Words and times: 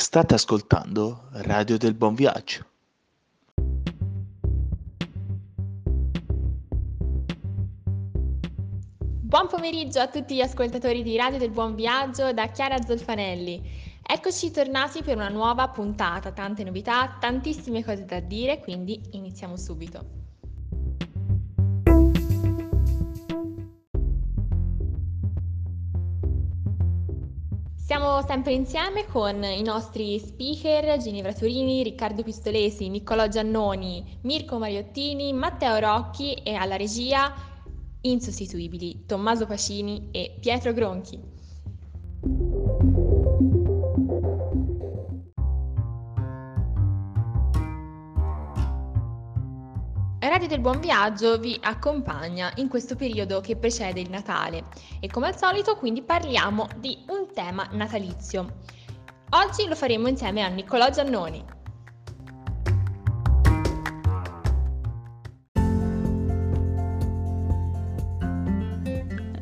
State 0.00 0.32
ascoltando 0.32 1.28
Radio 1.30 1.76
del 1.76 1.92
Buon 1.92 2.14
Viaggio. 2.14 2.64
Buon 9.20 9.46
pomeriggio 9.46 10.00
a 10.00 10.08
tutti 10.08 10.36
gli 10.36 10.40
ascoltatori 10.40 11.02
di 11.02 11.18
Radio 11.18 11.38
del 11.38 11.50
Buon 11.50 11.74
Viaggio 11.74 12.32
da 12.32 12.46
Chiara 12.46 12.80
Zolfanelli. 12.82 13.62
Eccoci 14.02 14.50
tornati 14.50 15.02
per 15.02 15.16
una 15.16 15.28
nuova 15.28 15.68
puntata, 15.68 16.32
tante 16.32 16.64
novità, 16.64 17.18
tantissime 17.20 17.84
cose 17.84 18.06
da 18.06 18.20
dire, 18.20 18.58
quindi 18.60 18.98
iniziamo 19.10 19.58
subito. 19.58 20.29
Siamo 27.90 28.24
sempre 28.24 28.52
insieme 28.52 29.04
con 29.06 29.42
i 29.42 29.62
nostri 29.62 30.16
speaker 30.20 30.96
Ginevra 30.98 31.32
Turini, 31.32 31.82
Riccardo 31.82 32.22
Pistolesi, 32.22 32.88
Niccolò 32.88 33.26
Giannoni, 33.26 34.20
Mirko 34.22 34.58
Mariottini, 34.58 35.32
Matteo 35.32 35.76
Rocchi 35.76 36.34
e 36.34 36.54
alla 36.54 36.76
regia 36.76 37.34
insostituibili 38.02 39.06
Tommaso 39.06 39.44
Pacini 39.44 40.06
e 40.12 40.36
Pietro 40.38 40.72
Gronchi. 40.72 41.20
Radio 50.40 50.56
del 50.56 50.60
Buon 50.60 50.80
Viaggio 50.80 51.38
vi 51.38 51.58
accompagna 51.60 52.50
in 52.56 52.68
questo 52.68 52.96
periodo 52.96 53.40
che 53.40 53.56
precede 53.56 54.00
il 54.00 54.08
Natale 54.08 54.64
e 54.98 55.06
come 55.08 55.26
al 55.26 55.36
solito 55.36 55.76
quindi 55.76 56.00
parliamo 56.00 56.66
di 56.78 56.96
un 57.08 57.19
tema 57.32 57.68
natalizio. 57.72 58.58
Oggi 59.30 59.68
lo 59.68 59.74
faremo 59.74 60.08
insieme 60.08 60.42
a 60.42 60.48
Niccolò 60.48 60.90
Giannoni. 60.90 61.44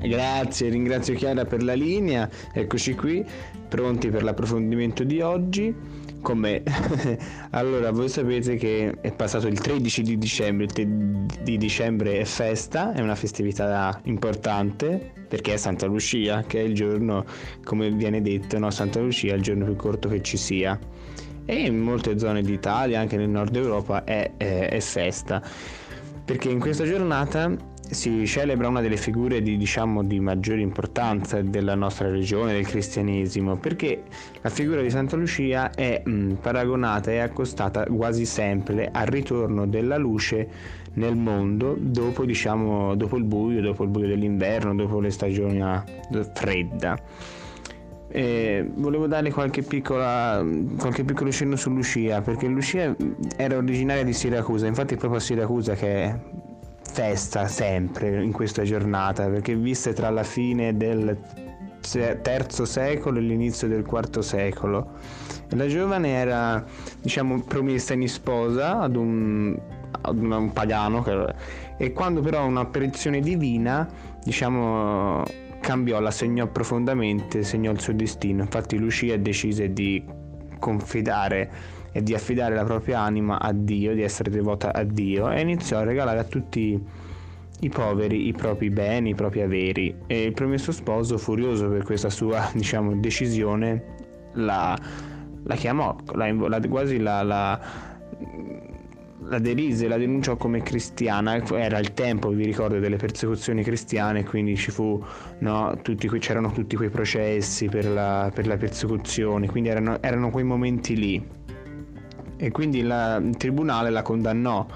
Grazie, 0.00 0.70
ringrazio 0.70 1.14
Chiara 1.14 1.44
per 1.44 1.62
la 1.62 1.74
linea, 1.74 2.28
eccoci 2.52 2.94
qui, 2.94 3.24
pronti 3.68 4.08
per 4.08 4.22
l'approfondimento 4.22 5.04
di 5.04 5.20
oggi 5.20 5.74
con 6.28 6.38
me. 6.40 6.62
allora, 7.52 7.90
voi 7.90 8.10
sapete 8.10 8.56
che 8.56 8.98
è 9.00 9.12
passato 9.12 9.46
il 9.46 9.58
13 9.58 10.02
di 10.02 10.18
dicembre, 10.18 10.66
il 10.66 10.72
3 10.72 10.84
di 11.42 11.56
dicembre 11.56 12.18
è 12.18 12.24
festa, 12.24 12.92
è 12.92 13.00
una 13.00 13.14
festività 13.14 13.98
importante 14.04 15.12
perché 15.26 15.54
è 15.54 15.56
Santa 15.56 15.86
Lucia, 15.86 16.42
che 16.42 16.60
è 16.60 16.62
il 16.64 16.74
giorno, 16.74 17.24
come 17.64 17.90
viene 17.92 18.20
detto, 18.20 18.58
no? 18.58 18.70
Santa 18.70 19.00
Lucia 19.00 19.32
è 19.32 19.36
il 19.36 19.42
giorno 19.42 19.64
più 19.64 19.76
corto 19.76 20.10
che 20.10 20.20
ci 20.20 20.36
sia. 20.36 20.78
E 21.46 21.54
in 21.54 21.78
molte 21.78 22.18
zone 22.18 22.42
d'Italia, 22.42 23.00
anche 23.00 23.16
nel 23.16 23.30
nord 23.30 23.56
Europa, 23.56 24.04
è, 24.04 24.32
è, 24.36 24.68
è 24.68 24.80
festa. 24.80 25.42
Perché 26.26 26.50
in 26.50 26.60
questa 26.60 26.84
giornata 26.84 27.56
si 27.90 28.26
celebra 28.26 28.68
una 28.68 28.80
delle 28.80 28.96
figure 28.96 29.40
di, 29.42 29.56
diciamo, 29.56 30.04
di 30.04 30.20
maggiore 30.20 30.60
importanza 30.60 31.40
della 31.40 31.74
nostra 31.74 32.10
regione, 32.10 32.52
del 32.52 32.66
cristianesimo, 32.66 33.56
perché 33.56 34.02
la 34.40 34.50
figura 34.50 34.82
di 34.82 34.90
Santa 34.90 35.16
Lucia 35.16 35.70
è 35.70 36.02
mh, 36.04 36.34
paragonata 36.34 37.10
e 37.10 37.18
accostata 37.18 37.84
quasi 37.84 38.24
sempre 38.24 38.88
al 38.92 39.06
ritorno 39.06 39.66
della 39.66 39.96
luce 39.96 40.48
nel 40.94 41.16
mondo 41.16 41.76
dopo, 41.78 42.24
diciamo, 42.24 42.94
dopo 42.94 43.16
il 43.16 43.24
buio, 43.24 43.60
dopo 43.60 43.84
il 43.84 43.88
buio 43.88 44.08
dell'inverno, 44.08 44.74
dopo 44.74 45.00
le 45.00 45.10
stagioni 45.10 45.62
fredda. 46.34 46.98
Eh, 48.10 48.66
volevo 48.74 49.06
dare 49.06 49.30
qualche, 49.30 49.62
piccola, 49.62 50.42
qualche 50.78 51.04
piccolo 51.04 51.30
cenno 51.30 51.56
su 51.56 51.68
Lucia 51.68 52.22
perché 52.22 52.46
Lucia 52.46 52.96
era 53.36 53.58
originaria 53.58 54.02
di 54.02 54.14
Siracusa 54.14 54.66
infatti 54.66 54.94
è 54.94 54.96
proprio 54.96 55.20
a 55.20 55.22
Siracusa 55.22 55.74
che 55.74 56.14
festa 56.98 57.46
sempre 57.46 58.20
in 58.20 58.32
questa 58.32 58.64
giornata 58.64 59.28
perché 59.28 59.54
viste 59.54 59.92
tra 59.92 60.10
la 60.10 60.24
fine 60.24 60.76
del 60.76 61.16
terzo 62.22 62.64
secolo 62.64 63.18
e 63.18 63.20
l'inizio 63.20 63.68
del 63.68 63.84
quarto 63.84 64.20
secolo. 64.20 64.94
La 65.50 65.68
giovane 65.68 66.08
era 66.08 66.64
diciamo 67.00 67.40
promessa 67.42 67.94
in 67.94 68.08
sposa 68.08 68.80
ad 68.80 68.96
un, 68.96 69.56
ad 70.00 70.18
un 70.18 70.52
pagano 70.52 71.04
e 71.76 71.92
quando 71.92 72.20
però 72.20 72.44
un'apparizione 72.44 73.20
divina 73.20 73.88
diciamo 74.24 75.22
cambiò, 75.60 76.00
la 76.00 76.10
segnò 76.10 76.48
profondamente, 76.48 77.44
segnò 77.44 77.70
il 77.70 77.78
suo 77.78 77.92
destino. 77.92 78.42
Infatti 78.42 78.76
Lucia 78.76 79.16
decise 79.16 79.72
di 79.72 80.04
confidare 80.58 81.76
e 81.98 82.02
di 82.02 82.14
affidare 82.14 82.54
la 82.54 82.64
propria 82.64 83.00
anima 83.00 83.40
a 83.40 83.52
Dio, 83.52 83.92
di 83.92 84.02
essere 84.02 84.30
devota 84.30 84.72
a 84.72 84.84
Dio 84.84 85.30
e 85.30 85.40
iniziò 85.40 85.78
a 85.78 85.82
regalare 85.82 86.20
a 86.20 86.24
tutti 86.24 86.80
i 87.60 87.68
poveri 87.68 88.28
i 88.28 88.32
propri 88.32 88.70
beni, 88.70 89.10
i 89.10 89.14
propri 89.14 89.42
averi. 89.42 89.92
E 90.06 90.22
il 90.22 90.32
promesso 90.32 90.70
sposo, 90.70 91.18
furioso 91.18 91.68
per 91.68 91.82
questa 91.82 92.08
sua 92.08 92.50
diciamo, 92.54 92.94
decisione, 93.00 93.96
la, 94.34 94.78
la 95.42 95.54
chiamò, 95.56 95.96
la, 96.14 96.32
la, 96.32 96.60
quasi 96.68 96.98
la, 96.98 97.24
la, 97.24 97.60
la 99.22 99.38
derise, 99.40 99.88
la 99.88 99.96
denunciò 99.96 100.36
come 100.36 100.62
cristiana, 100.62 101.42
era 101.56 101.78
il 101.78 101.94
tempo, 101.94 102.28
vi 102.28 102.44
ricordo, 102.44 102.78
delle 102.78 102.96
persecuzioni 102.96 103.64
cristiane, 103.64 104.22
quindi 104.22 104.56
ci 104.56 104.70
fu, 104.70 105.02
no, 105.40 105.76
tutti, 105.82 106.08
c'erano 106.20 106.52
tutti 106.52 106.76
quei 106.76 106.90
processi 106.90 107.66
per 107.66 107.88
la, 107.88 108.30
per 108.32 108.46
la 108.46 108.56
persecuzione, 108.56 109.48
quindi 109.48 109.68
erano, 109.68 110.00
erano 110.00 110.30
quei 110.30 110.44
momenti 110.44 110.94
lì 110.94 111.37
e 112.38 112.50
quindi 112.50 112.82
la, 112.82 113.16
il 113.16 113.36
tribunale 113.36 113.90
la 113.90 114.02
condannò 114.02 114.66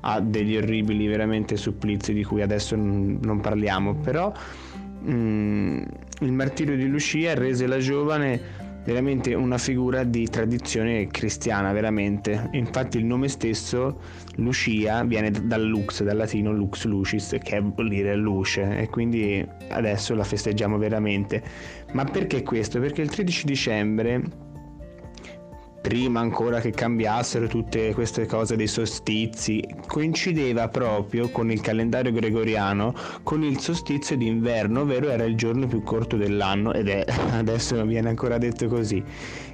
a 0.00 0.20
degli 0.20 0.56
orribili 0.56 1.06
veramente 1.08 1.56
supplizi 1.56 2.12
di 2.12 2.22
cui 2.22 2.42
adesso 2.42 2.76
non, 2.76 3.18
non 3.22 3.40
parliamo, 3.40 3.96
però 3.96 4.32
mh, 5.00 5.12
mm, 5.12 5.82
il 6.20 6.32
martirio 6.32 6.76
di 6.76 6.86
Lucia 6.86 7.34
rese 7.34 7.66
la 7.66 7.78
giovane 7.78 8.66
veramente 8.84 9.34
una 9.34 9.58
figura 9.58 10.02
di 10.02 10.26
tradizione 10.28 11.08
cristiana, 11.08 11.72
veramente. 11.72 12.48
Infatti 12.52 12.96
il 12.96 13.04
nome 13.04 13.28
stesso, 13.28 14.00
Lucia, 14.36 15.04
viene 15.04 15.30
dal 15.30 15.62
lux, 15.62 16.02
dal 16.02 16.16
latino 16.16 16.52
lux 16.52 16.86
lucis, 16.86 17.36
che 17.42 17.60
vuol 17.60 17.90
dire 17.90 18.16
luce, 18.16 18.78
e 18.78 18.88
quindi 18.88 19.46
adesso 19.68 20.14
la 20.14 20.24
festeggiamo 20.24 20.78
veramente. 20.78 21.42
Ma 21.92 22.04
perché 22.04 22.42
questo? 22.42 22.80
Perché 22.80 23.02
il 23.02 23.10
13 23.10 23.44
dicembre 23.44 24.22
prima 25.88 26.20
ancora 26.20 26.60
che 26.60 26.70
cambiassero 26.70 27.46
tutte 27.46 27.94
queste 27.94 28.26
cose 28.26 28.56
dei 28.56 28.66
solstizi, 28.66 29.66
coincideva 29.86 30.68
proprio 30.68 31.30
con 31.30 31.50
il 31.50 31.62
calendario 31.62 32.12
gregoriano 32.12 32.94
con 33.22 33.42
il 33.42 33.58
solstizio 33.58 34.14
d'inverno, 34.14 34.82
ovvero 34.82 35.08
era 35.08 35.24
il 35.24 35.34
giorno 35.34 35.66
più 35.66 35.82
corto 35.82 36.18
dell'anno 36.18 36.74
ed 36.74 36.88
è 36.88 37.06
adesso 37.32 37.82
viene 37.86 38.10
ancora 38.10 38.36
detto 38.36 38.68
così. 38.68 39.02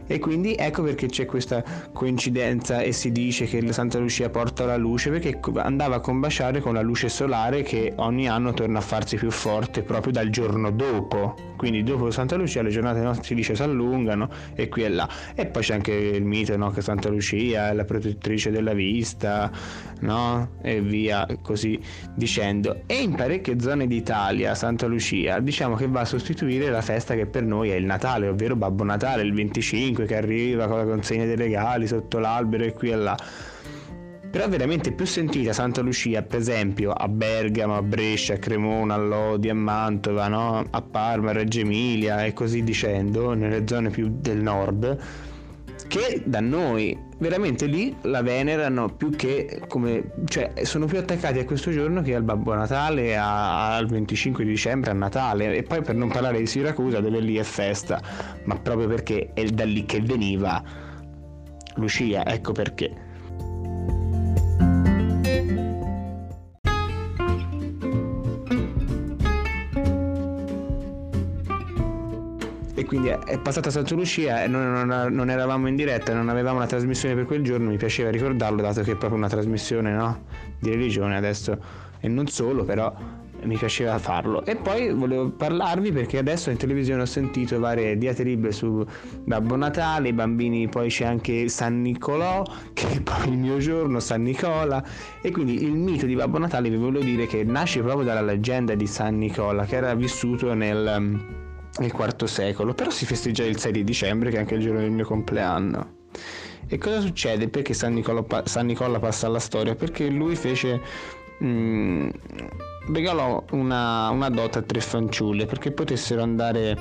E 0.06 0.18
quindi 0.18 0.54
ecco 0.54 0.82
perché 0.82 1.06
c'è 1.06 1.24
questa 1.24 1.62
coincidenza 1.92 2.80
e 2.80 2.92
si 2.92 3.12
dice 3.12 3.46
che 3.46 3.72
Santa 3.72 3.98
Lucia 3.98 4.28
porta 4.28 4.64
la 4.64 4.76
luce 4.76 5.10
perché 5.10 5.38
andava 5.56 5.96
a 5.96 6.00
combaciare 6.00 6.60
con 6.60 6.74
la 6.74 6.82
luce 6.82 7.08
solare 7.08 7.62
che 7.62 7.92
ogni 7.96 8.28
anno 8.28 8.52
torna 8.52 8.78
a 8.78 8.82
farsi 8.82 9.16
più 9.16 9.30
forte 9.30 9.82
proprio 9.82 10.12
dal 10.12 10.28
giorno 10.28 10.70
dopo. 10.70 11.52
Quindi 11.56 11.82
dopo 11.82 12.10
Santa 12.10 12.36
Lucia 12.36 12.62
le 12.62 12.70
giornate 12.70 13.22
si 13.22 13.34
dice 13.34 13.54
si 13.54 13.62
allungano 13.62 14.28
e 14.54 14.68
qui 14.68 14.84
e 14.84 14.88
là. 14.88 15.08
E 15.34 15.46
poi 15.46 15.62
c'è 15.62 15.74
anche 15.74 15.92
il 15.92 16.24
mito 16.24 16.56
no, 16.56 16.70
che 16.70 16.82
Santa 16.82 17.08
Lucia 17.08 17.70
è 17.70 17.72
la 17.72 17.84
protettrice 17.84 18.50
della 18.50 18.74
vista, 18.74 19.50
no? 20.00 20.50
E 20.62 20.80
via 20.80 21.26
così 21.42 21.80
dicendo. 22.14 22.82
E 22.86 23.00
in 23.00 23.14
parecchie 23.14 23.58
zone 23.60 23.86
d'Italia 23.86 24.54
Santa 24.54 24.86
Lucia 24.86 25.40
diciamo 25.40 25.76
che 25.76 25.86
va 25.86 26.00
a 26.00 26.04
sostituire 26.04 26.68
la 26.70 26.82
festa 26.82 27.14
che 27.14 27.26
per 27.26 27.44
noi 27.44 27.70
è 27.70 27.74
il 27.74 27.84
Natale, 27.84 28.28
ovvero 28.28 28.56
Babbo 28.56 28.84
Natale, 28.84 29.22
il 29.22 29.32
25 29.32 29.93
5 29.94 30.06
che 30.06 30.16
arriva 30.16 30.66
con 30.66 30.78
la 30.78 30.84
consegna 30.84 31.24
dei 31.24 31.36
regali 31.36 31.86
sotto 31.86 32.18
l'albero 32.18 32.64
e 32.64 32.72
qui 32.72 32.90
e 32.90 32.96
là. 32.96 33.16
Però 34.30 34.48
veramente 34.48 34.90
più 34.90 35.06
sentita 35.06 35.52
Santa 35.52 35.80
Lucia, 35.80 36.22
per 36.22 36.40
esempio, 36.40 36.90
a 36.90 37.06
Bergamo, 37.06 37.76
a 37.76 37.82
Brescia, 37.82 38.34
a 38.34 38.38
Cremona, 38.38 38.94
a 38.94 38.96
Lodi, 38.96 39.48
a 39.48 39.54
Mantova, 39.54 40.26
no? 40.26 40.66
a 40.68 40.82
Parma, 40.82 41.30
a 41.30 41.34
Reggio 41.34 41.60
Emilia 41.60 42.24
e 42.24 42.32
così 42.32 42.64
dicendo, 42.64 43.32
nelle 43.34 43.64
zone 43.68 43.90
più 43.90 44.08
del 44.10 44.38
nord, 44.38 44.98
che 45.86 46.22
da 46.24 46.40
noi 46.40 46.96
veramente 47.18 47.66
lì 47.66 47.94
la 48.02 48.22
venerano 48.22 48.88
più 48.88 49.10
che 49.10 49.62
come 49.68 50.12
cioè 50.26 50.52
sono 50.64 50.86
più 50.86 50.98
attaccati 50.98 51.38
a 51.38 51.44
questo 51.44 51.70
giorno 51.70 52.02
che 52.02 52.14
al 52.14 52.22
Babbo 52.22 52.54
Natale 52.54 53.16
a, 53.16 53.76
al 53.76 53.86
25 53.86 54.44
di 54.44 54.50
dicembre 54.50 54.90
a 54.90 54.94
Natale. 54.94 55.54
E 55.54 55.62
poi 55.62 55.82
per 55.82 55.94
non 55.94 56.08
parlare 56.08 56.38
di 56.38 56.46
Siracusa 56.46 57.00
dove 57.00 57.20
lì 57.20 57.36
è 57.36 57.42
festa. 57.42 58.00
Ma 58.44 58.56
proprio 58.58 58.88
perché 58.88 59.30
è 59.34 59.44
da 59.44 59.64
lì 59.64 59.84
che 59.84 60.00
veniva 60.00 60.62
Lucia 61.76 62.24
ecco 62.26 62.52
perché 62.52 63.03
quindi 72.94 73.08
è 73.08 73.38
passata 73.38 73.70
Santa 73.70 73.92
Lucia 73.96 74.44
e 74.44 74.46
noi 74.46 74.86
non, 74.86 75.28
eravamo 75.28 75.66
in 75.66 75.74
diretta, 75.74 76.14
non 76.14 76.28
avevamo 76.28 76.58
una 76.58 76.66
trasmissione 76.66 77.16
per 77.16 77.24
quel 77.26 77.42
giorno, 77.42 77.70
mi 77.70 77.76
piaceva 77.76 78.08
ricordarlo 78.08 78.62
dato 78.62 78.82
che 78.82 78.92
è 78.92 78.96
proprio 78.96 79.18
una 79.18 79.28
trasmissione 79.28 79.92
no? 79.92 80.26
di 80.60 80.70
religione 80.70 81.16
adesso 81.16 81.58
e 81.98 82.06
non 82.06 82.28
solo, 82.28 82.62
però 82.62 82.94
mi 83.42 83.56
piaceva 83.56 83.98
farlo. 83.98 84.46
E 84.46 84.54
poi 84.54 84.92
volevo 84.92 85.28
parlarvi 85.30 85.90
perché 85.90 86.18
adesso 86.18 86.50
in 86.50 86.56
televisione 86.56 87.02
ho 87.02 87.06
sentito 87.06 87.58
varie 87.58 87.98
diatribe 87.98 88.52
su 88.52 88.86
Babbo 89.24 89.56
Natale, 89.56 90.10
i 90.10 90.12
bambini, 90.12 90.68
poi 90.68 90.88
c'è 90.88 91.04
anche 91.04 91.48
San 91.48 91.82
Nicolò, 91.82 92.44
che 92.74 92.88
è 92.90 93.00
poi 93.00 93.32
il 93.32 93.38
mio 93.38 93.58
giorno, 93.58 93.98
San 93.98 94.22
Nicola. 94.22 94.82
E 95.20 95.32
quindi 95.32 95.64
il 95.64 95.72
mito 95.72 96.06
di 96.06 96.14
Babbo 96.14 96.38
Natale 96.38 96.70
vi 96.70 96.76
volevo 96.76 97.04
dire 97.04 97.26
che 97.26 97.42
nasce 97.42 97.80
proprio 97.80 98.04
dalla 98.04 98.22
leggenda 98.22 98.76
di 98.76 98.86
San 98.86 99.18
Nicola, 99.18 99.64
che 99.64 99.76
era 99.76 99.94
vissuto 99.94 100.54
nel, 100.54 101.42
nel 101.78 101.92
IV 101.96 102.24
secolo, 102.24 102.74
però 102.74 102.90
si 102.90 103.04
festeggia 103.04 103.44
il 103.44 103.58
6 103.58 103.72
di 103.72 103.84
dicembre, 103.84 104.30
che 104.30 104.36
è 104.36 104.40
anche 104.40 104.54
il 104.54 104.62
giorno 104.62 104.80
del 104.80 104.90
mio 104.90 105.04
compleanno. 105.04 106.02
E 106.66 106.78
cosa 106.78 107.00
succede? 107.00 107.48
Perché 107.48 107.74
San 107.74 107.94
Nicola, 107.94 108.24
San 108.44 108.66
Nicola 108.66 108.98
passa 108.98 109.26
alla 109.26 109.38
storia? 109.38 109.74
Perché 109.74 110.08
lui 110.08 110.34
fece 110.34 110.80
mh, 111.38 111.46
mm, 111.46 112.08
regalò 112.92 113.42
una, 113.52 114.10
una 114.10 114.28
dote 114.30 114.58
a 114.58 114.62
tre 114.62 114.80
fanciulle 114.80 115.46
perché 115.46 115.72
potessero 115.72 116.22
andare 116.22 116.76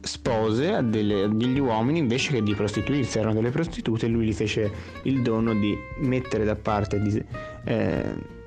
spose 0.00 0.72
a, 0.72 0.82
delle, 0.82 1.24
a, 1.24 1.28
degli 1.28 1.58
uomini 1.58 1.98
invece 1.98 2.32
che 2.32 2.42
di 2.42 2.54
prostituirsi 2.54 3.18
erano 3.18 3.34
delle 3.34 3.50
prostitute 3.50 4.06
e 4.06 4.08
lui 4.08 4.26
gli 4.26 4.32
fece 4.32 4.70
il 5.02 5.22
dono 5.22 5.54
di 5.54 5.76
mettere 5.98 6.44
da 6.44 6.56
parte 6.56 7.00
di 7.00 7.22
eh, 7.64 8.40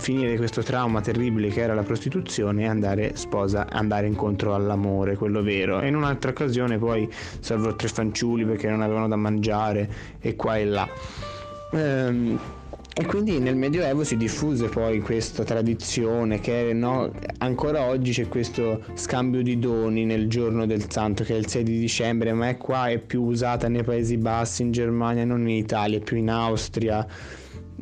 finire 0.00 0.36
questo 0.36 0.62
trauma 0.62 1.00
terribile 1.00 1.48
che 1.48 1.60
era 1.60 1.74
la 1.74 1.82
prostituzione 1.82 2.62
e 2.62 2.66
andare 2.66 3.16
sposa 3.16 3.68
andare 3.70 4.06
incontro 4.06 4.54
all'amore 4.54 5.16
quello 5.16 5.42
vero 5.42 5.80
e 5.80 5.88
in 5.88 5.94
un'altra 5.94 6.30
occasione 6.30 6.78
poi 6.78 7.08
salvò 7.40 7.74
tre 7.76 7.88
fanciulli 7.88 8.44
perché 8.44 8.68
non 8.68 8.80
avevano 8.80 9.08
da 9.08 9.16
mangiare 9.16 9.88
e 10.18 10.34
qua 10.36 10.56
e 10.56 10.64
là 10.64 10.88
ehm, 11.72 12.38
e 12.92 13.06
quindi 13.06 13.38
nel 13.38 13.56
Medioevo 13.56 14.02
si 14.04 14.16
diffuse 14.16 14.68
poi 14.68 15.00
questa 15.00 15.44
tradizione 15.44 16.40
che 16.40 16.72
no, 16.74 17.10
ancora 17.38 17.84
oggi 17.84 18.12
c'è 18.12 18.28
questo 18.28 18.82
scambio 18.94 19.42
di 19.42 19.58
doni 19.58 20.04
nel 20.04 20.28
giorno 20.28 20.66
del 20.66 20.90
santo 20.90 21.22
che 21.24 21.34
è 21.34 21.38
il 21.38 21.48
6 21.48 21.62
di 21.62 21.78
dicembre, 21.78 22.32
ma 22.32 22.48
è 22.48 22.56
qua 22.58 22.88
è 22.88 22.98
più 22.98 23.22
usata 23.22 23.68
nei 23.68 23.84
Paesi 23.84 24.18
Bassi, 24.18 24.62
in 24.62 24.72
Germania, 24.72 25.24
non 25.24 25.48
in 25.48 25.56
Italia, 25.56 25.98
è 25.98 26.02
più 26.02 26.16
in 26.18 26.28
Austria. 26.28 27.06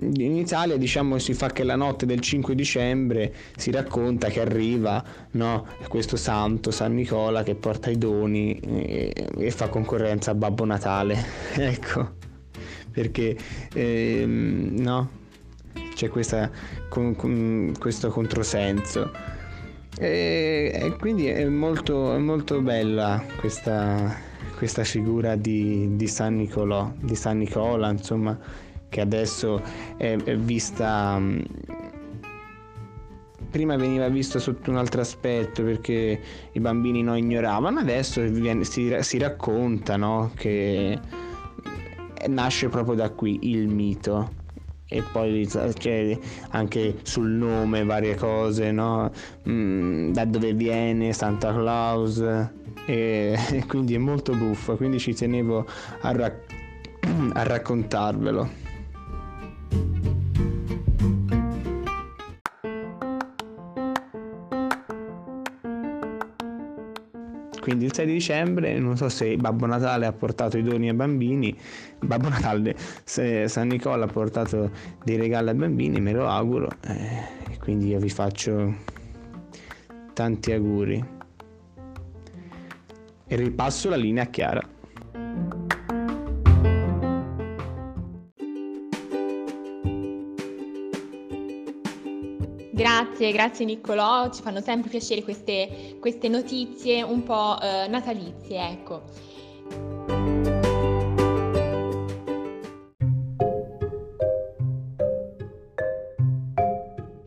In 0.01 0.37
Italia 0.37 0.77
diciamo 0.77 1.19
si 1.19 1.35
fa 1.35 1.49
che 1.49 1.65
la 1.65 1.77
notte 1.77 2.07
del 2.07 2.21
5 2.21 2.55
dicembre 2.55 3.35
si 3.57 3.71
racconta 3.71 4.29
che 4.29 4.41
arriva 4.41 5.03
no, 5.33 5.67
questo 5.89 6.17
santo, 6.17 6.71
San 6.71 6.95
Nicola, 6.95 7.43
che 7.43 7.55
porta 7.55 7.91
i 7.91 7.99
doni 7.99 8.59
e, 8.61 9.13
e 9.37 9.51
fa 9.51 9.69
concorrenza 9.69 10.31
a 10.31 10.35
Babbo 10.35 10.65
Natale. 10.65 11.17
ecco 11.57 12.27
perché 12.99 13.37
ehm, 13.75 14.75
no? 14.79 15.11
c'è 15.95 16.09
questa, 16.09 16.51
con, 16.89 17.15
con, 17.15 17.73
questo 17.79 18.09
controsenso. 18.11 19.13
E, 19.99 20.71
e, 20.75 20.97
quindi 20.99 21.27
è 21.27 21.45
molto, 21.47 22.15
è 22.15 22.19
molto 22.19 22.61
bella 22.61 23.25
questa, 23.39 24.17
questa 24.57 24.83
figura 24.85 25.37
di, 25.37 25.97
di, 25.97 26.07
San 26.09 26.37
Nicolò, 26.37 26.93
di 27.01 27.15
San 27.15 27.39
Nicola, 27.39 27.91
insomma, 27.91 28.37
che 28.89 29.01
adesso 29.01 29.63
è, 29.97 30.17
vista 30.37 31.21
prima 33.51 33.77
veniva 33.77 34.09
visto 34.09 34.39
sotto 34.39 34.71
un 34.71 34.77
altro 34.77 35.01
aspetto 35.01 35.63
perché 35.63 36.21
i 36.53 36.61
bambini 36.61 37.03
non 37.03 37.17
ignoravano, 37.17 37.81
adesso 37.81 38.23
viene, 38.23 38.65
si, 38.65 38.95
si, 39.01 39.19
racconta 39.19 39.97
no? 39.97 40.33
che 40.35 40.99
nasce 42.29 42.69
proprio 42.69 42.95
da 42.95 43.11
qui 43.11 43.39
il 43.43 43.69
mito 43.69 44.37
e 44.91 45.03
poi 45.03 45.47
c'è 45.47 46.19
anche 46.51 47.01
sul 47.03 47.29
nome 47.29 47.85
varie 47.85 48.15
cose, 48.15 48.73
no? 48.73 49.11
Mm, 49.49 50.13
da 50.13 50.25
dove 50.25 50.55
viene 50.55 51.13
Santa 51.13 51.53
Claus 51.53 52.19
e, 52.87 53.39
e, 53.51 53.65
quindi 53.69 53.95
è 53.95 53.99
molto 53.99 54.35
buffo, 54.35 54.77
quindi 54.77 54.99
ci 54.99 55.15
tenevo 55.15 55.67
a, 56.01 56.13
ra- 56.13 56.41
a 57.35 57.43
raccontarvelo. 57.43 58.68
Quindi 67.69 67.87
il 67.87 67.95
6 67.95 68.07
di 68.07 68.13
dicembre 68.13 68.79
non 68.79 68.97
so 68.97 69.09
se 69.09 69.37
Babbo 69.37 69.67
Natale 69.67 70.07
ha 70.07 70.13
portato 70.13 70.57
i 70.59 70.63
doni 70.63 70.89
ai 70.89 70.95
bambini 70.95 71.57
Babbo 72.01 72.29
Natale 72.29 72.75
se 73.05 73.49
San 73.49 73.69
Nicola 73.69 74.05
ha 74.05 74.09
portato 74.09 74.71
dei 75.05 75.17
regali 75.17 75.51
ai 75.51 75.55
bambini 75.55 76.01
me 76.01 76.13
lo 76.13 76.27
auguro 76.27 76.69
eh, 76.87 77.59
quindi 77.61 77.89
io 77.89 77.99
vi 77.99 78.09
faccio 78.09 78.97
tanti 80.19 80.51
auguri. 80.51 81.05
E 83.29 83.37
ripasso 83.37 83.89
la 83.89 83.95
linea 83.95 84.25
a 84.25 84.27
Chiara 84.27 84.68
Grazie, 93.33 93.65
Niccolò, 93.65 94.31
ci 94.31 94.43
fanno 94.43 94.61
sempre 94.61 94.91
piacere 94.91 95.23
queste, 95.23 95.97
queste 96.01 96.29
notizie 96.29 97.03
un 97.03 97.23
po' 97.23 97.61
eh, 97.61 97.87
natalizie, 97.89 98.71
ecco. 98.71 99.03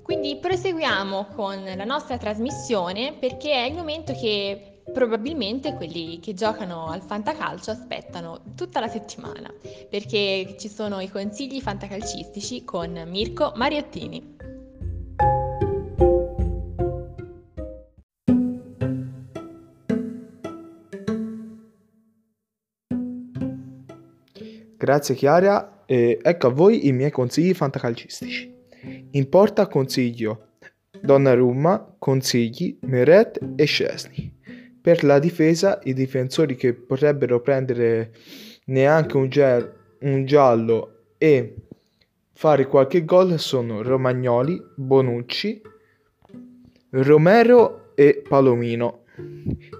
Quindi 0.01 0.37
proseguiamo 0.37 1.27
con 1.35 1.63
la 1.63 1.85
nostra 1.85 2.17
trasmissione 2.17 3.15
perché 3.19 3.51
è 3.53 3.67
il 3.67 3.75
momento 3.75 4.13
che 4.13 4.81
probabilmente 4.91 5.73
quelli 5.75 6.19
che 6.19 6.33
giocano 6.33 6.87
al 6.87 7.01
fantacalcio 7.01 7.71
aspettano 7.71 8.41
tutta 8.55 8.79
la 8.79 8.87
settimana 8.87 9.51
perché 9.89 10.55
ci 10.59 10.67
sono 10.67 10.99
i 10.99 11.09
consigli 11.09 11.61
fantacalcistici 11.61 12.63
con 12.63 13.03
Mirko 13.07 13.53
Mariottini. 13.55 14.30
Grazie 24.91 25.15
Chiara 25.15 25.83
e 25.85 26.19
ecco 26.21 26.47
a 26.47 26.49
voi 26.49 26.85
i 26.85 26.91
miei 26.91 27.11
consigli 27.11 27.53
fantacalcistici. 27.53 28.53
In 29.11 29.29
porta 29.29 29.67
consiglio 29.67 30.47
Donnarumma, 31.01 31.95
consigli 31.97 32.77
Meret 32.81 33.39
e 33.55 33.63
Scesni. 33.63 34.37
Per 34.81 35.05
la 35.05 35.17
difesa 35.17 35.79
i 35.85 35.93
difensori 35.93 36.57
che 36.57 36.73
potrebbero 36.73 37.39
prendere 37.39 38.11
neanche 38.65 39.15
un, 39.15 39.29
ger- 39.29 39.73
un 40.01 40.25
giallo 40.25 41.13
e 41.17 41.55
fare 42.33 42.67
qualche 42.67 43.05
gol 43.05 43.39
sono 43.39 43.81
Romagnoli, 43.81 44.61
Bonucci, 44.75 45.61
Romero 46.89 47.93
e 47.95 48.21
Palomino. 48.27 49.00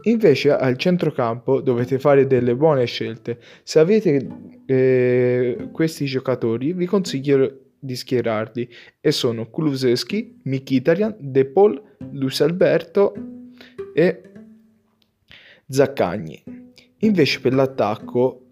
Invece 0.04 0.52
al 0.52 0.78
centrocampo 0.78 1.62
dovete 1.62 2.00
fare 2.00 2.28
delle 2.28 2.56
buone 2.56 2.86
scelte. 2.86 3.40
Se 3.64 3.80
avete 3.80 4.28
eh, 4.66 5.70
questi 5.72 6.06
giocatori 6.06 6.74
vi 6.74 6.86
consiglio 6.86 7.60
di 7.80 7.96
schierarli 7.96 8.70
e 9.00 9.12
sono 9.12 9.50
Kuluseschi, 9.50 10.40
Mkhitaryan, 10.44 11.16
De 11.20 11.46
Paul, 11.46 11.82
Luis 12.12 12.42
Alberto 12.42 13.14
e 13.94 14.22
Zaccagni. 15.68 16.44
Invece 17.04 17.40
per 17.40 17.54
l'attacco, 17.54 18.46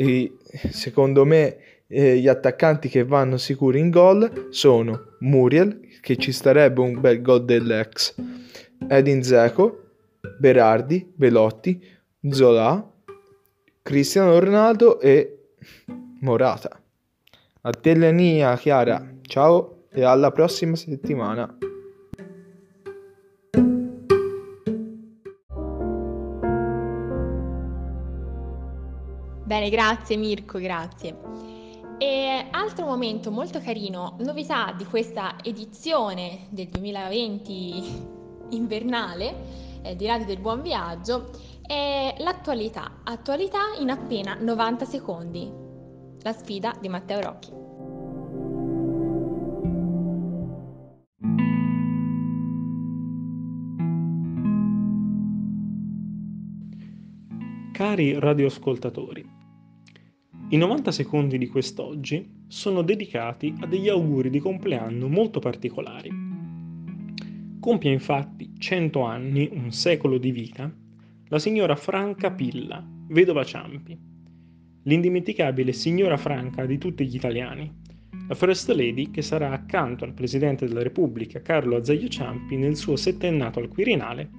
secondo 0.72 1.26
me 1.26 1.58
eh, 1.88 2.18
gli 2.18 2.28
attaccanti 2.28 2.90
che 2.90 3.04
vanno 3.04 3.38
sicuri 3.38 3.80
in 3.80 3.92
gol 3.92 4.48
sono 4.50 5.16
Muriel, 5.20 5.82
che 6.02 6.16
ci 6.16 6.32
starebbe 6.32 6.82
un 6.82 7.00
bel 7.00 7.22
gol 7.22 7.46
dell'ex, 7.46 8.16
Edin 8.88 9.22
Zeko, 9.22 9.89
Berardi, 10.40 11.12
Belotti, 11.14 11.86
Zola, 12.30 12.92
Cristiano 13.82 14.40
Ronaldo 14.40 15.02
e 15.02 15.50
Morata. 16.22 16.82
A 17.62 17.72
te 17.72 17.94
Lenia, 17.94 18.56
Chiara, 18.56 19.16
ciao 19.24 19.84
e 19.90 20.02
alla 20.04 20.32
prossima 20.32 20.78
settimana. 20.78 21.58
Bene, 29.44 29.70
grazie 29.70 30.16
Mirko, 30.16 30.58
grazie. 30.60 31.18
E 31.98 32.46
altro 32.52 32.86
momento 32.86 33.30
molto 33.30 33.60
carino, 33.60 34.16
novità 34.20 34.74
di 34.78 34.86
questa 34.86 35.36
edizione 35.44 36.48
del 36.50 36.68
2020 36.68 38.18
invernale, 38.52 39.68
eh, 39.84 39.96
di 39.96 40.06
Radio 40.06 40.26
del 40.26 40.40
Buon 40.40 40.62
Viaggio 40.62 41.30
è 41.62 42.16
l'attualità. 42.20 43.02
Attualità 43.04 43.60
in 43.80 43.90
appena 43.90 44.36
90 44.36 44.86
secondi. 44.86 45.52
La 46.22 46.34
sfida 46.34 46.76
di 46.80 46.90
Matteo 46.90 47.22
Rocchi. 47.22 47.58
Cari 57.72 58.20
radioascoltatori, 58.20 59.38
i 60.52 60.58
90 60.58 60.92
secondi 60.92 61.38
di 61.38 61.48
quest'oggi 61.48 62.46
sono 62.48 62.82
dedicati 62.82 63.54
a 63.60 63.68
degli 63.68 63.88
auguri 63.88 64.32
di 64.32 64.40
compleanno 64.40 65.08
molto 65.08 65.40
particolari. 65.40 66.19
Compie 67.60 67.92
infatti 67.92 68.54
100 68.58 69.02
anni, 69.02 69.50
un 69.52 69.74
secolo 69.74 70.18
di 70.18 70.32
vita, 70.32 70.74
la 71.28 71.40
signora 71.40 71.76
Franca 71.76 72.32
Pilla, 72.32 72.82
vedova 73.10 73.44
Ciampi, 73.44 74.00
l'indimenticabile 74.84 75.74
signora 75.74 76.16
Franca 76.16 76.66
di 76.66 76.78
tutti 76.78 77.06
gli 77.06 77.16
italiani, 77.16 77.70
la 78.30 78.36
First 78.36 78.70
Lady 78.70 79.12
che 79.12 79.22
sarà 79.22 79.52
accanto 79.52 80.06
al 80.06 80.14
Presidente 80.14 80.68
della 80.68 80.84
Repubblica 80.84 81.42
Carlo 81.42 81.76
Azeglio 81.76 82.08
Ciampi 82.08 82.56
nel 82.56 82.78
suo 82.78 82.96
settennato 82.96 83.60
al 83.60 83.68
Quirinale 83.68 84.30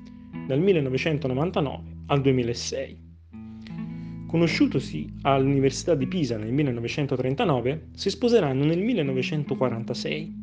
dal 0.47 0.61
1999 0.61 2.05
al 2.07 2.23
2006. 2.23 3.09
Conosciutosi 4.29 5.13
all'Università 5.23 5.95
di 5.95 6.07
Pisa 6.07 6.39
nel 6.39 6.53
1939, 6.53 7.89
si 7.93 8.09
sposeranno 8.09 8.65
nel 8.65 8.81
1946 8.81 10.35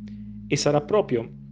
e 0.48 0.56
sarà 0.56 0.82
proprio 0.82 1.46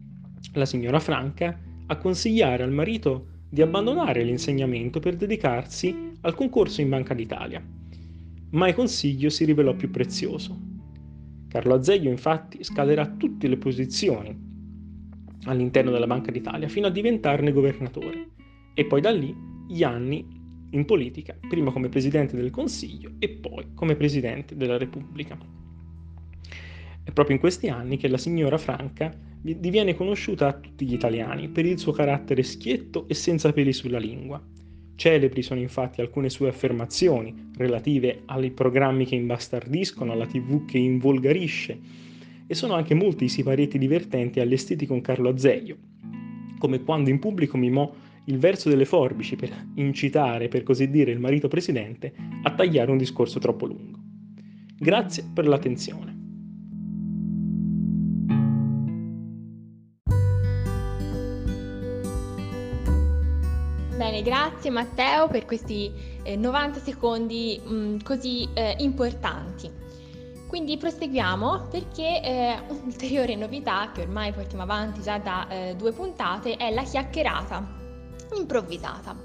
la 0.53 0.65
signora 0.65 0.99
Franca 0.99 1.59
a 1.87 1.97
consigliare 1.97 2.63
al 2.63 2.71
marito 2.71 3.27
di 3.49 3.61
abbandonare 3.61 4.23
l'insegnamento 4.23 4.99
per 4.99 5.15
dedicarsi 5.15 6.13
al 6.21 6.35
concorso 6.35 6.81
in 6.81 6.89
Banca 6.89 7.13
d'Italia. 7.13 7.63
Ma 8.51 8.67
il 8.67 8.73
consiglio 8.73 9.29
si 9.29 9.45
rivelò 9.45 9.73
più 9.75 9.89
prezioso. 9.91 10.57
Carlo 11.47 11.75
Azeglio 11.75 12.09
infatti 12.09 12.63
scalerà 12.63 13.07
tutte 13.07 13.47
le 13.47 13.57
posizioni 13.57 14.37
all'interno 15.45 15.91
della 15.91 16.07
Banca 16.07 16.31
d'Italia 16.31 16.67
fino 16.67 16.87
a 16.87 16.91
diventarne 16.91 17.51
governatore 17.51 18.29
e 18.73 18.85
poi 18.85 19.01
da 19.01 19.11
lì 19.11 19.33
gli 19.67 19.83
anni 19.83 20.25
in 20.71 20.85
politica, 20.85 21.37
prima 21.47 21.71
come 21.71 21.89
Presidente 21.89 22.35
del 22.35 22.49
Consiglio 22.49 23.11
e 23.19 23.29
poi 23.29 23.67
come 23.73 23.95
Presidente 23.95 24.55
della 24.55 24.77
Repubblica. 24.77 25.37
È 27.05 27.11
proprio 27.11 27.35
in 27.35 27.39
questi 27.39 27.69
anni 27.69 27.97
che 27.97 28.07
la 28.07 28.17
signora 28.17 28.57
Franca 28.57 29.13
diviene 29.39 29.93
conosciuta 29.93 30.47
a 30.47 30.53
tutti 30.53 30.87
gli 30.87 30.93
italiani 30.93 31.49
per 31.49 31.63
il 31.63 31.77
suo 31.77 31.91
carattere 31.91 32.41
schietto 32.41 33.07
e 33.07 33.13
senza 33.13 33.53
peli 33.53 33.73
sulla 33.73 33.99
lingua. 33.99 34.43
Celebri 34.95 35.43
sono 35.43 35.59
infatti 35.59 36.01
alcune 36.01 36.31
sue 36.31 36.47
affermazioni 36.47 37.51
relative 37.57 38.23
ai 38.25 38.49
programmi 38.49 39.05
che 39.05 39.13
imbastardiscono, 39.13 40.13
alla 40.13 40.25
tv 40.25 40.65
che 40.65 40.79
involgarisce, 40.79 41.79
e 42.47 42.55
sono 42.55 42.73
anche 42.73 42.95
molti 42.95 43.25
i 43.25 43.29
siparietti 43.29 43.77
divertenti 43.77 44.39
allestiti 44.39 44.87
con 44.87 45.01
Carlo 45.01 45.29
Azeglio, 45.29 45.77
come 46.57 46.81
quando 46.81 47.11
in 47.11 47.19
pubblico 47.19 47.55
mimò 47.55 47.93
il 48.23 48.39
verso 48.39 48.67
delle 48.67 48.85
forbici 48.85 49.35
per 49.35 49.51
incitare, 49.75 50.47
per 50.47 50.63
così 50.63 50.89
dire, 50.89 51.11
il 51.11 51.19
marito 51.19 51.47
presidente 51.49 52.15
a 52.41 52.51
tagliare 52.55 52.89
un 52.89 52.97
discorso 52.97 53.37
troppo 53.37 53.67
lungo. 53.67 53.99
Grazie 54.75 55.23
per 55.31 55.47
l'attenzione. 55.47 56.24
Bene, 64.15 64.29
grazie 64.29 64.69
Matteo 64.69 65.27
per 65.27 65.43
questi 65.43 65.91
eh, 66.23 66.37
90 66.37 66.79
secondi 66.79 67.59
mh, 67.61 67.73
mm, 67.73 67.97
così 68.01 68.47
eh, 68.53 68.77
importanti. 68.79 69.69
Quindi 70.47 70.77
proseguiamo 70.77 71.67
perché 71.69 72.21
eh, 72.23 72.57
un'ulteriore 72.71 73.35
novità 73.35 73.91
che 73.91 74.03
ormai 74.03 74.31
portiamo 74.31 74.63
avanti 74.63 75.01
già 75.01 75.17
da 75.17 75.49
eh, 75.49 75.75
due 75.75 75.91
puntate 75.91 76.55
è 76.55 76.71
la 76.71 76.83
chiacchierata 76.83 77.61
improvvisata. 78.37 79.17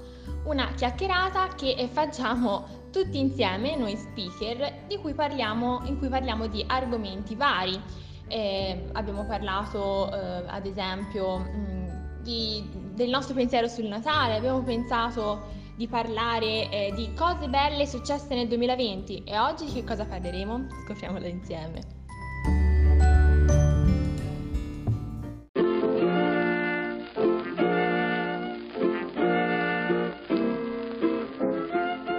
Una 0.43 0.73
chiacchierata 0.73 1.47
che 1.55 1.87
facciamo 1.89 2.89
tutti 2.91 3.17
insieme, 3.17 3.77
noi 3.77 3.95
speaker, 3.95 4.87
cui 4.99 5.13
parliamo, 5.13 5.83
in 5.85 5.99
cui 5.99 6.09
parliamo 6.09 6.47
di 6.47 6.65
argomenti 6.67 7.35
vari. 7.35 7.79
Eh, 8.27 8.89
abbiamo 8.91 9.25
parlato 9.25 10.11
eh, 10.11 10.43
ad 10.47 10.65
esempio 10.65 11.37
mh, 11.37 12.21
di, 12.21 12.80
del 13.01 13.09
nostro 13.09 13.33
pensiero 13.33 13.67
sul 13.67 13.85
Natale, 13.85 14.35
abbiamo 14.35 14.61
pensato 14.61 15.59
di 15.75 15.87
parlare 15.87 16.69
eh, 16.69 16.91
di 16.93 17.11
cose 17.15 17.47
belle 17.47 17.87
successe 17.87 18.35
nel 18.35 18.47
2020 18.47 19.23
e 19.25 19.39
oggi 19.39 19.65
di 19.65 19.73
che 19.73 19.83
cosa 19.83 20.05
parleremo? 20.05 20.67
Scopriamolo 20.85 21.25
insieme. 21.25 21.99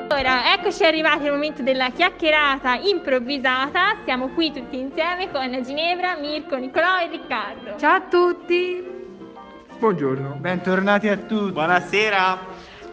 Allora, 0.08 0.52
eccoci 0.54 0.84
arrivati 0.84 1.26
al 1.26 1.32
momento 1.32 1.62
della 1.62 1.90
chiacchierata 1.90 2.76
improvvisata. 2.76 3.98
Siamo 4.04 4.28
qui 4.30 4.52
tutti 4.52 4.78
insieme 4.78 5.30
con 5.30 5.62
Ginevra, 5.62 6.16
Mirko, 6.16 6.56
Nicolò 6.56 7.00
e 7.00 7.08
Riccardo. 7.08 7.76
Ciao 7.76 7.96
a 7.96 8.00
tutti! 8.02 8.91
Buongiorno. 9.82 10.36
Bentornati 10.38 11.08
a 11.08 11.16
tutti. 11.16 11.50
Buonasera. 11.50 12.38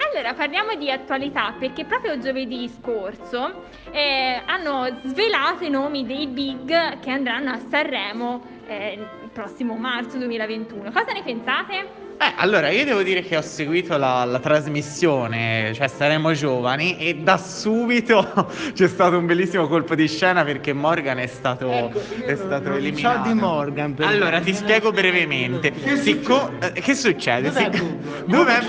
Allora, 0.10 0.34
parliamo 0.34 0.74
di 0.74 0.90
attualità 0.90 1.54
perché 1.60 1.86
proprio 1.86 2.18
giovedì 2.18 2.68
scorso 2.68 3.66
eh, 3.92 4.42
hanno 4.44 5.00
svelato 5.04 5.66
i 5.66 5.70
nomi 5.70 6.08
dei 6.08 6.26
big 6.26 6.98
che 7.00 7.12
andranno 7.12 7.52
a 7.52 7.60
Sanremo 7.70 8.42
eh, 8.70 8.94
il 8.94 9.30
prossimo 9.34 9.76
marzo 9.76 10.18
2021. 10.18 10.92
Cosa 10.92 11.12
ne 11.12 11.24
pensate? 11.24 12.08
Eh, 12.22 12.34
allora 12.36 12.70
io 12.70 12.84
devo 12.84 13.02
dire 13.02 13.22
che 13.22 13.38
ho 13.38 13.42
seguito 13.42 13.96
la, 13.98 14.26
la, 14.26 14.40
trasmissione, 14.40 15.72
cioè 15.74 15.88
saremo 15.88 16.34
giovani, 16.34 16.98
e 16.98 17.16
da 17.16 17.38
subito 17.38 18.46
c'è 18.76 18.88
stato 18.90 19.18
un 19.18 19.26
bellissimo 19.26 19.68
colpo 19.68 19.96
di 19.96 20.06
scena 20.08 20.44
perché 20.44 20.74
Morgan 20.74 21.18
è 21.20 21.28
stato, 21.28 21.72
ecco, 21.72 22.02
è 22.26 22.36
stato 22.36 22.74
eliminato. 22.74 23.24
So 23.24 23.34
di 23.34 23.40
Morgan. 23.40 23.94
Per 23.94 24.06
allora 24.06 24.42
ti 24.42 24.54
spiego 24.54 24.92
brevemente. 24.92 25.72
Che, 25.72 25.96
Sicco- 25.96 26.52
eh, 26.60 26.74
che 26.74 26.94
succede? 26.94 27.52
Dov'è 27.52 27.72
Sic- 27.72 28.26
Dov'è 28.26 28.60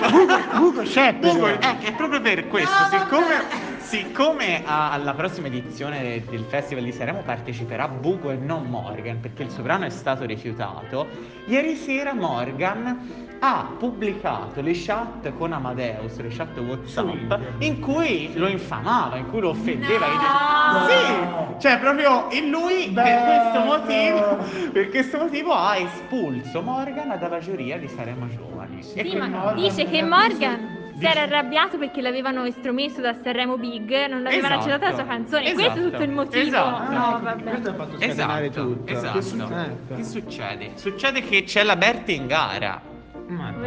Bugo? 0.56 0.82
c'è 0.82 1.14
Bugo, 1.14 1.48
eh, 1.48 1.58
è 1.58 1.92
proprio 1.96 2.20
per 2.20 2.46
questo, 2.46 2.84
siccome 2.88 3.69
siccome 3.90 4.62
a, 4.64 4.92
alla 4.92 5.14
prossima 5.14 5.48
edizione 5.48 6.22
del 6.30 6.44
Festival 6.44 6.84
di 6.84 6.92
Sanremo 6.92 7.22
parteciperà 7.22 7.88
Bugo 7.88 8.30
e 8.30 8.36
non 8.36 8.66
Morgan 8.66 9.18
perché 9.18 9.42
il 9.42 9.50
sovrano 9.50 9.84
è 9.84 9.90
stato 9.90 10.24
rifiutato, 10.24 11.08
ieri 11.46 11.74
sera 11.74 12.14
Morgan 12.14 13.38
ha 13.40 13.74
pubblicato 13.76 14.60
le 14.60 14.74
chat 14.74 15.32
con 15.36 15.52
Amadeus, 15.52 16.20
le 16.20 16.28
chat 16.28 16.56
WhatsApp, 16.56 17.34
in 17.58 17.80
cui 17.80 18.30
lo 18.34 18.46
infamava, 18.46 19.16
in 19.16 19.28
cui 19.28 19.40
lo 19.40 19.48
offendeva. 19.48 20.06
No! 20.06 20.86
Sì, 20.86 21.58
cioè 21.58 21.80
proprio 21.80 22.30
e 22.30 22.46
lui 22.46 22.90
Beh. 22.90 23.02
per 23.02 23.24
questo 23.24 23.64
motivo, 23.64 24.70
per 24.70 24.88
questo 24.90 25.18
motivo 25.18 25.52
ha 25.52 25.76
espulso 25.76 26.62
Morgan 26.62 27.18
dalla 27.18 27.40
giuria 27.40 27.76
di 27.76 27.88
Saremo 27.88 28.28
Giovani. 28.28 28.84
Sì, 28.84 29.16
ma 29.16 29.52
dice 29.54 29.84
che 29.86 30.00
Morgan 30.04 30.79
si 31.00 31.06
era 31.06 31.22
arrabbiato 31.22 31.78
perché 31.78 32.00
l'avevano 32.02 32.44
estromesso 32.44 33.00
da 33.00 33.14
Sanremo 33.22 33.56
Big, 33.56 33.90
non 34.06 34.26
avevano 34.26 34.54
esatto. 34.54 34.54
accettato 34.54 34.84
la 34.84 34.94
sua 34.94 35.04
canzone. 35.04 35.44
Esatto. 35.44 35.62
Questo 35.62 35.78
è 35.78 35.90
tutto 35.90 36.02
il 36.02 36.10
motivo. 36.10 36.46
Esatto. 36.46 36.92
No, 36.92 37.20
vabbè. 37.22 37.42
Questo 37.42 37.70
ha 37.70 37.74
fatto 37.74 37.96
scatenare 37.98 38.46
esatto. 38.46 38.66
tutto. 38.66 38.92
Esatto. 38.92 39.78
Che, 39.88 39.94
che 39.96 40.04
succede? 40.04 40.70
Succede 40.74 41.22
che 41.22 41.44
c'è 41.44 41.62
la 41.62 41.76
Berti 41.76 42.14
in 42.14 42.26
gara 42.26 42.90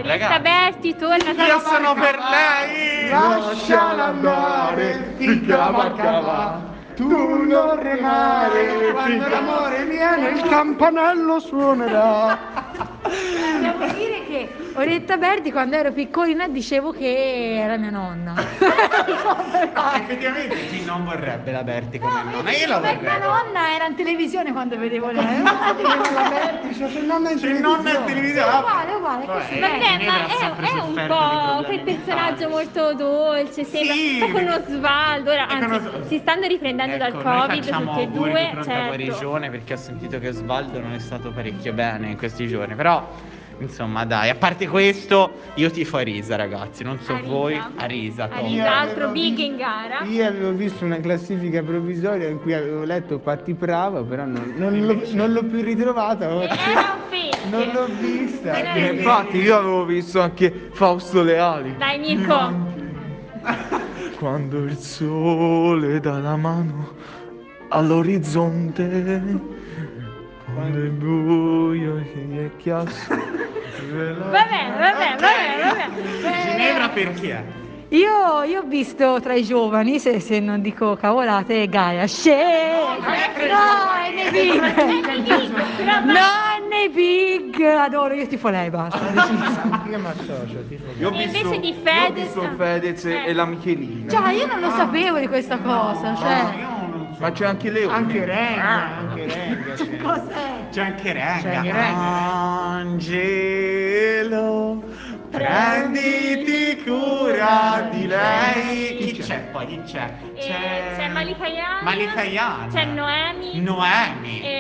Ragazzi, 0.02 0.42
Berti, 0.42 0.96
torna 0.98 1.46
Io 1.46 1.60
sono 1.60 1.94
per 1.94 2.18
lei 2.18 3.10
Lasciala 3.10 4.06
andare 4.08 5.14
Finché 5.16 5.56
la 5.56 5.72
barca 5.72 6.20
va 6.20 6.62
Tu 6.96 7.08
non 7.08 7.82
remare 7.82 8.92
Quando 8.92 9.28
l'amore 9.30 9.86
viene 9.86 10.32
Il 10.32 10.42
campanello 10.42 11.40
suonerà 11.40 12.38
Devo 13.62 13.86
dire 13.94 14.26
che 14.28 14.63
Oretta 14.76 15.18
Berti 15.18 15.52
quando 15.52 15.76
ero 15.76 15.92
piccolina 15.92 16.48
dicevo 16.48 16.92
che 16.92 17.60
era 17.60 17.78
mia 17.78 17.92
nonna. 17.92 18.34
no, 18.34 18.42
effettivamente 20.02 20.68
chi 20.68 20.84
non 20.84 21.04
vorrebbe 21.04 21.52
la 21.52 21.64
Berti 21.64 22.00
come 22.00 22.24
no, 22.24 22.32
nonna? 22.32 22.52
Io 22.52 22.68
la 22.68 22.80
vorrei. 22.80 22.98
Mia 23.00 23.18
nonna 23.20 23.76
era 23.76 23.86
in 23.86 23.96
televisione 23.96 24.52
quando 24.52 24.78
vedevo 24.78 25.12
lei. 25.12 25.42
Non 25.42 25.44
la 25.44 26.30
Berti, 26.30 26.74
cioè, 26.76 26.92
c'è 26.92 27.02
nonna 27.02 27.30
in 27.30 27.40
televisione. 27.40 27.76
nonna 27.76 28.00
in 28.00 28.06
televisione. 28.06 28.52
È 28.52 28.58
uguale, 28.58 28.94
uguale. 28.94 29.26
Vabbè, 29.26 29.60
Vabbè 29.60 30.06
ma 30.06 30.28
è, 30.28 30.74
è 30.74 30.80
un 30.80 31.06
po' 31.08 31.64
quel 31.66 31.80
personaggio 31.82 32.50
molto 32.50 32.94
dolce, 32.96 33.64
sembra 33.66 33.94
sì, 33.94 34.20
un 34.22 34.32
po' 34.32 34.40
con 34.40 34.48
Osvaldo. 34.48 35.32
Ora, 35.32 35.48
anzi, 35.48 35.90
con... 35.90 36.04
si 36.08 36.18
stanno 36.18 36.48
riprendendo 36.48 36.96
ecco, 36.96 37.22
dal 37.22 37.22
Covid 37.22 37.70
tutti 37.70 38.02
e 38.02 38.08
due. 38.08 38.52
Certo. 38.64 38.86
guarigione 38.86 39.50
perché 39.52 39.74
ho 39.74 39.78
sentito 39.78 40.18
che 40.18 40.30
Osvaldo 40.30 40.80
non 40.80 40.94
è 40.94 41.00
stato 41.00 41.32
parecchio 41.32 41.74
bene 41.74 42.08
in 42.08 42.18
questi 42.18 42.48
giorni, 42.48 42.74
però 42.74 43.08
Insomma, 43.64 44.04
dai, 44.06 44.30
a 44.30 44.36
parte 44.36 44.68
questo, 44.68 45.32
io 45.56 45.72
tifo 45.72 45.98
Arisa, 45.98 46.36
ragazzi. 46.36 46.84
Non 46.84 47.00
so 47.00 47.14
Arisa. 47.14 47.28
voi. 47.30 47.62
Arisa. 47.76 48.30
Arisa, 48.30 48.78
altro 48.78 49.10
big 49.10 49.38
in 49.38 49.56
gara. 49.56 50.02
Io 50.04 50.28
avevo 50.28 50.52
visto 50.52 50.84
una 50.84 51.00
classifica 51.00 51.64
provvisoria 51.64 52.28
in 52.28 52.42
cui 52.42 52.54
avevo 52.54 52.84
letto 52.84 53.20
Patti 53.20 53.54
Bravo, 53.54 54.04
però 54.04 54.26
non, 54.26 54.54
non 54.58 54.78
l'ho, 54.86 55.02
non 55.14 55.32
l'ho 55.32 55.44
più 55.44 55.62
ritrovata. 55.62 56.30
E. 56.44 56.50
Non 57.50 57.72
l'ho 57.74 57.88
vista. 58.00 58.74
Eh. 58.74 58.94
Infatti 58.94 59.38
io 59.38 59.58
avevo 59.58 59.86
visto 59.86 60.20
anche 60.22 60.70
Fausto 60.72 61.24
Leali. 61.24 61.76
Dai 61.78 62.00
Mirko. 62.00 62.72
Quando 64.20 64.64
il 64.64 64.78
sole 64.78 66.00
dà 66.00 66.18
la 66.20 66.36
mano 66.38 66.92
all'orizzonte, 67.70 69.22
quando 70.54 70.78
è 70.78 70.90
buio 70.90 71.53
e 71.82 72.46
è 72.46 72.58
chiasso. 72.58 73.16
Va 73.84 74.46
bene, 74.46 74.72
va 74.80 74.94
bene, 74.94 75.16
va 75.20 75.28
bene, 75.28 75.62
va 75.62 75.74
bene. 75.74 76.52
Ginevra 76.52 76.90
per 76.90 77.14
chi 77.14 77.30
è? 77.30 77.44
Io, 77.90 78.42
io 78.44 78.62
ho 78.62 78.64
visto 78.64 79.20
tra 79.22 79.34
i 79.36 79.44
giovani, 79.44 80.00
se, 80.00 80.20
se 80.20 80.40
non 80.40 80.62
dico 80.62 80.96
cavolate, 80.96 81.68
Gaia. 81.68 82.08
Shea! 82.08 82.96
No, 82.98 83.92
è 84.02 84.12
nei 84.16 84.32
big! 84.32 84.62
No, 86.06 86.14
è 86.14 86.68
nei 86.70 86.90
big! 86.90 87.62
Adoro, 87.62 88.16
io 88.16 88.26
tifo 88.26 88.50
lei, 88.50 88.70
basta. 88.72 88.98
Io 89.90 90.00
mi 90.00 90.08
associo, 90.08 90.66
tifo. 90.68 90.86
Io 90.98 91.10
ho 91.10 91.14
E 91.14 91.18
visto, 91.28 91.38
invece 91.38 91.60
di 91.60 91.68
io 91.70 91.76
ho 91.76 91.84
Fedez- 91.84 92.16
visto 92.34 92.50
Fedez 92.58 93.06
Eh. 93.06 93.24
e 93.28 93.34
la 93.34 93.46
Michelina. 93.46 94.10
Cioè, 94.12 94.32
io 94.34 94.48
non 94.48 94.60
lo 94.60 94.70
sapevo 94.72 95.20
di 95.20 95.28
questa 95.28 95.58
cosa, 95.60 96.16
cioè... 96.16 96.73
Ma 97.18 97.32
c'è 97.32 97.46
anche 97.46 97.70
Leo. 97.70 97.90
Anche 97.90 98.26
Renga, 98.26 98.98
anche 98.98 99.26
Renga. 99.26 99.74
c'è. 99.76 99.98
Cos'è? 99.98 100.68
C'è 100.72 100.82
anche 100.82 101.14
Renga. 101.14 101.40
C'è 101.42 101.56
anche 101.56 101.72
Renga. 101.72 102.02
Angelo, 103.54 104.84
prenditi 105.30 106.82
cura 106.84 107.88
di 107.92 108.08
lei. 108.08 108.98
Chi 108.98 109.18
c'è 109.22 109.40
poi? 109.52 109.66
Chi 109.68 109.82
c'è? 109.86 110.14
C'è 110.36 111.08
Malika 111.10 111.48
Yan. 111.48 111.84
Malika 111.84 112.24
Yan. 112.24 112.70
C'è 112.72 112.86
Noemi. 112.86 113.60
Noemi. 113.62 114.42
e 114.42 114.60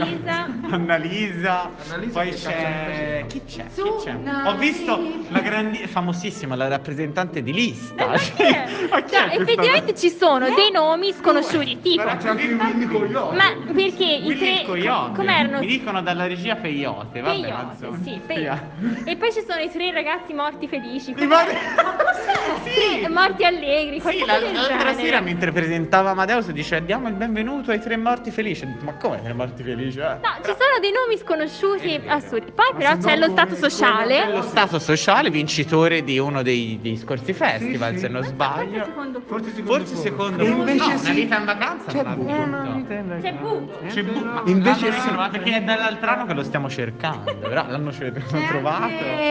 Annalisa. 0.00 0.48
Annalisa. 0.70 1.70
Annalisa 1.84 2.12
Poi 2.18 2.30
c'è. 2.30 3.24
Chi 3.28 3.42
c'è? 3.46 3.64
Chi 3.74 3.82
c'è? 4.02 4.16
Ho 4.46 4.56
visto 4.56 5.00
la 5.28 5.40
grandi... 5.40 5.78
famosissima, 5.86 6.54
la 6.56 6.68
rappresentante 6.68 7.42
di 7.42 7.52
lista. 7.52 8.06
Ma? 8.06 8.12
Ma 8.12 8.16
è 8.16 8.18
Cioè, 8.18 8.88
questa- 8.88 9.32
effettivamente 9.32 9.94
ci 9.94 10.10
sono 10.10 10.46
dei 10.54 10.70
nomi 10.72 11.12
sconosciuti, 11.12 11.80
tipo. 11.80 12.02
C'è 12.02 12.28
anche 12.28 12.46
Willy 12.54 12.86
Coyote. 12.86 13.36
Ma 13.36 13.72
perché 13.72 14.04
i 14.04 14.36
tre. 14.36 14.62
coyote. 14.66 15.16
Com'erano? 15.16 15.58
Mi 15.60 15.66
dicono 15.66 16.02
dalla 16.02 16.26
regia 16.26 16.56
peyote, 16.56 17.20
vabbè, 17.20 17.40
ma 17.50 17.74
Peyote, 17.78 18.02
sì, 18.02 18.20
peyote. 18.26 18.70
E 19.04 19.16
poi 19.16 19.32
ci 19.32 19.44
sono 19.46 19.60
i 19.60 19.70
tre 19.70 19.92
ragazzi 19.92 20.32
morti 20.32 20.68
felici. 20.68 21.12
Mi 21.16 21.26
pare- 21.26 21.50
Sì, 22.64 23.06
morti 23.08 23.44
allegri. 23.44 24.00
Sì, 24.00 24.24
la- 24.24 24.38
l'altra 24.38 24.94
sera 24.94 25.20
mentre 25.20 25.52
presentava 25.52 26.10
Amadeus 26.10 26.50
dice 26.50 26.84
diamo 26.84 27.08
il 27.08 27.14
benvenuto 27.14 27.70
ai 27.70 27.80
tre 27.80 27.96
morti 27.96 28.30
felici. 28.30 28.66
Ma 28.82 28.94
come 28.94 29.20
tre 29.22 29.32
morti 29.32 29.62
felici? 29.62 29.81
Eh?" 29.88 30.18
No, 30.22 30.34
ci 30.44 30.54
sono 30.58 30.78
dei 30.80 30.92
nomi 30.92 31.18
sconosciuti 31.18 32.00
assurdi. 32.06 32.52
Poi 32.52 32.72
però 32.76 32.96
c'è 32.98 33.16
lo 33.16 33.28
stato 33.30 33.54
sociale. 33.54 34.30
Lo 34.30 34.42
stato 34.42 34.78
sociale 34.78 35.30
vincitore 35.30 36.02
di 36.02 36.18
uno 36.18 36.42
dei, 36.42 36.78
dei 36.80 36.96
scorsi 36.96 37.32
festival, 37.32 37.96
se 37.96 38.08
non 38.08 38.22
sbaglio. 38.22 38.84
Secondo 38.84 39.20
Forse 39.24 39.50
secondo 39.54 39.72
Forse 39.84 39.96
secondo 39.96 40.36
posto. 40.44 40.52
invece 40.52 40.76
no, 40.92 40.98
sì. 40.98 41.04
una 41.04 41.14
vita 41.14 41.38
in 41.38 41.44
vacanza 41.44 41.90
C'è 41.90 42.02
non 42.02 42.14
Bu. 42.14 42.24
l'ha 42.24 42.32
vinto. 42.34 42.50
ma 42.50 42.58
una 42.60 42.74
vita 42.74 42.94
in 42.94 43.18
C'è. 43.22 43.32
Bu. 43.34 43.70
C'è 43.88 44.02
Bu, 44.04 44.18
ma 44.24 44.42
Invece 44.46 44.92
sì. 44.92 45.10
perché 45.30 45.56
è 45.56 45.62
dall'altro 45.62 46.10
anno 46.10 46.26
che 46.26 46.34
lo 46.34 46.42
stiamo 46.42 46.68
cercando, 46.68 47.34
però 47.36 47.66
l'hanno 47.68 47.90
trovato. 48.48 48.86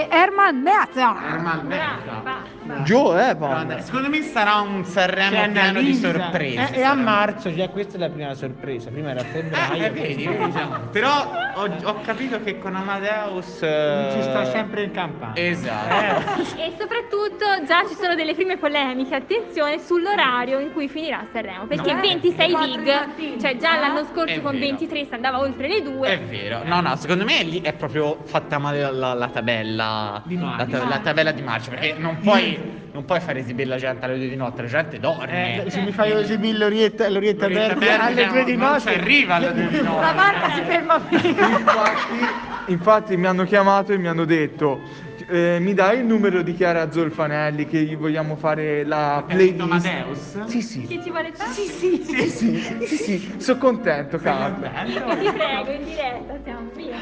Herman 0.09 0.61
Brava, 0.61 1.61
Betta. 1.63 2.21
brava. 2.21 2.83
Gio, 2.83 3.17
eh, 3.17 3.35
dai, 3.35 3.81
Secondo 3.81 4.09
me 4.09 4.21
sarà 4.21 4.59
un 4.59 4.83
Sanremo 4.85 5.51
pieno 5.51 5.81
di 5.81 5.93
sorprese. 5.95 6.73
Eh, 6.73 6.79
e 6.79 6.83
a 6.83 6.93
marzo, 6.93 7.53
già 7.53 7.67
questa 7.69 7.97
è 7.97 7.99
la 7.99 8.09
prima 8.09 8.33
sorpresa. 8.33 8.89
Prima 8.89 9.09
era 9.11 9.21
a 9.21 9.23
febbraio. 9.23 9.83
Eh, 9.85 9.89
vedi, 9.91 10.27
diciamo. 10.37 10.77
Però 10.91 11.31
ho, 11.55 11.69
ho 11.83 12.01
capito 12.01 12.41
che 12.43 12.57
con 12.59 12.75
Amadeus 12.75 13.61
eh, 13.61 14.09
Ci 14.13 14.21
sta 14.21 14.45
sempre 14.45 14.83
in 14.83 14.91
campagna. 14.91 15.35
Esatto. 15.35 16.41
E 16.57 16.73
soprattutto 16.79 17.45
già 17.65 17.85
ci 17.87 17.95
sono 17.95 18.15
delle 18.15 18.33
prime 18.33 18.57
polemiche, 18.57 19.15
attenzione, 19.15 19.79
sull'orario 19.79 20.59
in 20.59 20.71
cui 20.73 20.87
finirà 20.87 21.25
Sanremo, 21.31 21.65
perché 21.65 21.93
No. 21.93 21.99
26 22.01 22.51
Quattro 22.51 22.75
big, 22.81 22.87
mattina. 22.93 23.39
cioè 23.39 23.57
già 23.57 23.79
l'anno 23.79 24.03
scorso 24.05 24.33
È 24.35 24.41
con 24.41 24.51
vero. 24.53 24.65
23 24.65 25.05
si 25.05 25.13
andava 25.13 25.39
oltre 25.39 25.67
le 25.67 25.77
È 25.77 25.81
2. 25.81 26.17
vero. 26.29 26.61
No, 26.63 26.81
no, 26.81 26.95
secondo 26.95 27.23
me 27.25 27.43
lì 27.43 27.61
è 27.61 27.73
proprio 27.73 28.17
fatta 28.23 28.57
male 28.57 28.91
la, 28.91 29.13
la 29.13 29.27
tabella 29.29 30.21
Di 30.25 30.35
la, 30.37 30.41
marcia. 30.45 30.79
ta- 30.79 30.87
la 30.87 30.99
tabella 30.99 31.31
di 31.31 31.41
marcia, 31.41 31.69
perché 31.71 31.95
non 31.97 32.17
puoi, 32.19 32.89
non 32.93 33.05
puoi 33.05 33.19
fare 33.19 33.39
esibire 33.39 33.69
la 33.69 33.77
gente 33.77 34.05
alle 34.05 34.17
2 34.17 34.27
di 34.27 34.35
notte, 34.35 34.61
la 34.63 34.67
gente 34.67 34.99
dorme. 34.99 35.65
Eh, 35.65 35.69
se 35.69 35.81
mi 35.81 35.91
fai 35.91 36.11
esibire 36.11 36.57
l'orietta, 36.57 37.07
l'orietta 37.09 37.47
L'orietta 37.47 37.75
verde 37.75 37.85
verde, 37.85 38.03
alle 38.03 38.27
due 38.27 38.43
di 38.43 38.55
non 38.55 38.69
notte 38.71 38.81
ci 38.81 38.87
arriva 38.89 39.35
alle 39.35 39.53
due 39.53 39.67
di 39.67 39.81
notte. 39.81 40.01
La 40.01 40.13
barca 40.13 40.49
si 40.51 40.61
ferma 40.61 40.99
prima. 40.99 41.47
Infatti, 41.47 42.71
infatti 42.71 43.17
mi 43.17 43.25
hanno 43.27 43.43
chiamato 43.45 43.93
e 43.93 43.97
mi 43.97 44.07
hanno 44.07 44.25
detto 44.25 45.09
eh, 45.31 45.57
mi 45.59 45.73
dai 45.73 45.99
il 45.99 46.05
numero 46.05 46.41
di 46.41 46.53
Chiara 46.53 46.91
Zolfanelli 46.91 47.65
che 47.65 47.79
gli 47.83 47.95
vogliamo 47.95 48.35
fare 48.35 48.83
la 48.85 49.23
playlist? 49.25 49.61
Amadeus? 49.61 50.43
Sì, 50.45 50.61
sì. 50.61 50.81
Che 50.85 51.01
ci 51.01 51.09
vuole 51.09 51.31
fare? 51.33 51.51
Sì, 51.51 51.63
sì, 51.67 52.03
sì, 52.03 52.29
sì, 52.29 52.85
sì, 52.85 52.95
sì, 52.97 53.33
sono 53.37 53.57
contento, 53.59 54.17
Carla. 54.17 54.69
Ti 54.85 55.31
prego, 55.31 55.71
in 55.71 55.83
diretta, 55.83 56.37
siamo 56.43 56.69
via. 56.75 56.97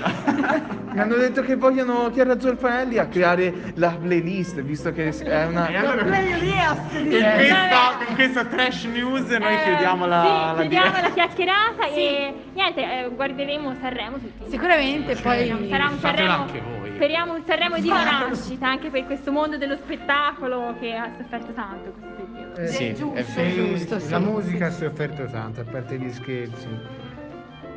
Mi 0.91 0.99
hanno 0.99 1.15
detto 1.15 1.41
che 1.41 1.55
vogliono 1.55 2.09
Chiara 2.11 2.39
Zolfanelli 2.39 2.97
a 2.97 3.07
creare 3.07 3.53
la 3.75 3.89
playlist, 3.99 4.61
visto 4.61 4.91
che 4.91 5.09
è 5.09 5.45
una... 5.45 5.67
E 5.67 5.75
allora 5.75 6.03
Playlist! 6.03 6.91
con 6.91 7.09
questa, 7.09 8.05
con 8.05 8.15
questa 8.15 8.45
trash 8.45 8.83
news 8.85 9.27
noi 9.29 9.53
Eh, 9.53 9.63
chiudiamo 9.63 10.05
la, 10.05 10.21
sì, 10.21 10.27
la 10.29 10.61
chiudiamo 10.61 10.85
diretta. 10.87 11.07
la 11.07 11.13
chiacchierata 11.13 11.85
e 11.87 12.33
niente, 12.53 12.81
eh, 12.81 13.09
guarderemo 13.13 13.75
Sanremo 13.79 14.17
tutti. 14.17 14.49
Sicuramente 14.49 15.15
poi... 15.15 15.67
Sarà 15.69 15.87
un 15.89 15.99
Sanremo, 15.99 16.31
anche 16.31 16.61
voi. 16.61 16.91
speriamo 16.95 17.33
un 17.33 17.43
Sanremo 17.45 17.79
di 17.79 17.87
rinascita 18.23 18.67
anche 18.67 18.89
per 18.89 19.05
questo 19.05 19.31
mondo 19.31 19.57
dello 19.57 19.75
spettacolo 19.77 20.75
che 20.79 20.93
ha 20.95 21.09
sofferto 21.17 21.51
tanto 21.53 21.91
questo 21.91 22.23
periodo. 22.23 22.59
Eh, 22.59 22.67
Sì, 22.67 22.85
è 22.87 22.93
giusto, 22.93 23.41
vero. 23.41 23.65
giusto, 23.65 23.99
sì. 23.99 24.09
La 24.11 24.19
musica 24.19 24.65
ha 24.67 24.71
sofferto 24.71 25.25
tanto, 25.27 25.61
a 25.61 25.63
parte 25.63 25.97
gli 25.97 26.11
scherzi. 26.11 26.67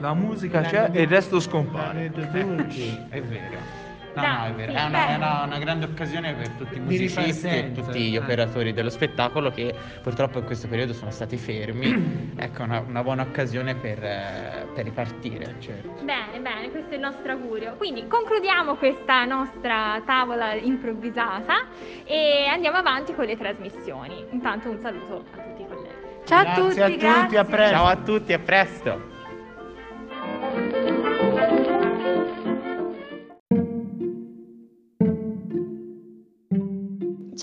La 0.01 0.15
musica 0.15 0.63
c'è 0.63 0.91
e 0.93 1.03
il 1.03 1.09
resto 1.09 1.39
scompare. 1.41 2.07
È 2.13 3.21
vero. 3.21 3.82
No, 4.15 4.23
no, 4.23 4.45
è 4.45 4.53
vero. 4.53 4.73
È 4.73 4.85
una, 4.85 5.09
è 5.09 5.15
una- 5.17 5.43
una 5.45 5.59
grande 5.59 5.87
occasione 5.87 6.35
per 6.35 6.49
tutti 6.51 6.77
i 6.77 6.81
musicisti 6.81 7.47
e 7.47 7.73
tutti 7.73 8.01
gli 8.11 8.15
Eh. 8.15 8.19
operatori 8.19 8.73
dello 8.73 8.91
spettacolo 8.91 9.51
che 9.51 9.75
purtroppo 10.03 10.39
in 10.39 10.45
questo 10.45 10.69
periodo 10.69 10.93
sono 10.93 11.11
stati 11.11 11.37
fermi. 11.37 12.33
ecco, 12.37 12.63
una, 12.63 12.81
una 12.81 13.03
buona 13.03 13.23
occasione 13.23 13.75
per, 13.75 14.03
eh, 14.05 14.67
per 14.75 14.85
ripartire. 14.85 15.55
Certo. 15.61 16.03
Bene, 16.03 16.39
bene, 16.41 16.71
questo 16.71 16.91
è 16.91 16.95
il 16.95 17.01
nostro 17.01 17.33
augurio. 17.33 17.75
Quindi 17.77 18.07
concludiamo 18.07 18.75
questa 18.77 19.25
nostra 19.25 20.03
tavola 20.05 20.53
improvvisata 20.55 21.67
e 22.05 22.47
andiamo 22.51 22.77
avanti 22.79 23.15
con 23.15 23.25
le 23.25 23.37
trasmissioni. 23.37 24.25
Intanto 24.31 24.69
un 24.71 24.79
saluto 24.81 25.25
a 25.37 25.41
tutti 25.43 25.63
i 25.63 25.67
colleghi. 25.67 25.95
Ciao 26.25 26.39
a 26.39 26.43
Grazie 26.45 26.63
tutti, 26.63 26.81
a 26.81 26.87
tutti, 27.23 27.37
a 27.37 27.45
presto. 27.45 27.75
Ciao 27.75 27.87
a 27.87 27.97
tutti, 27.97 28.33
a 28.33 28.39
presto. 28.39 29.12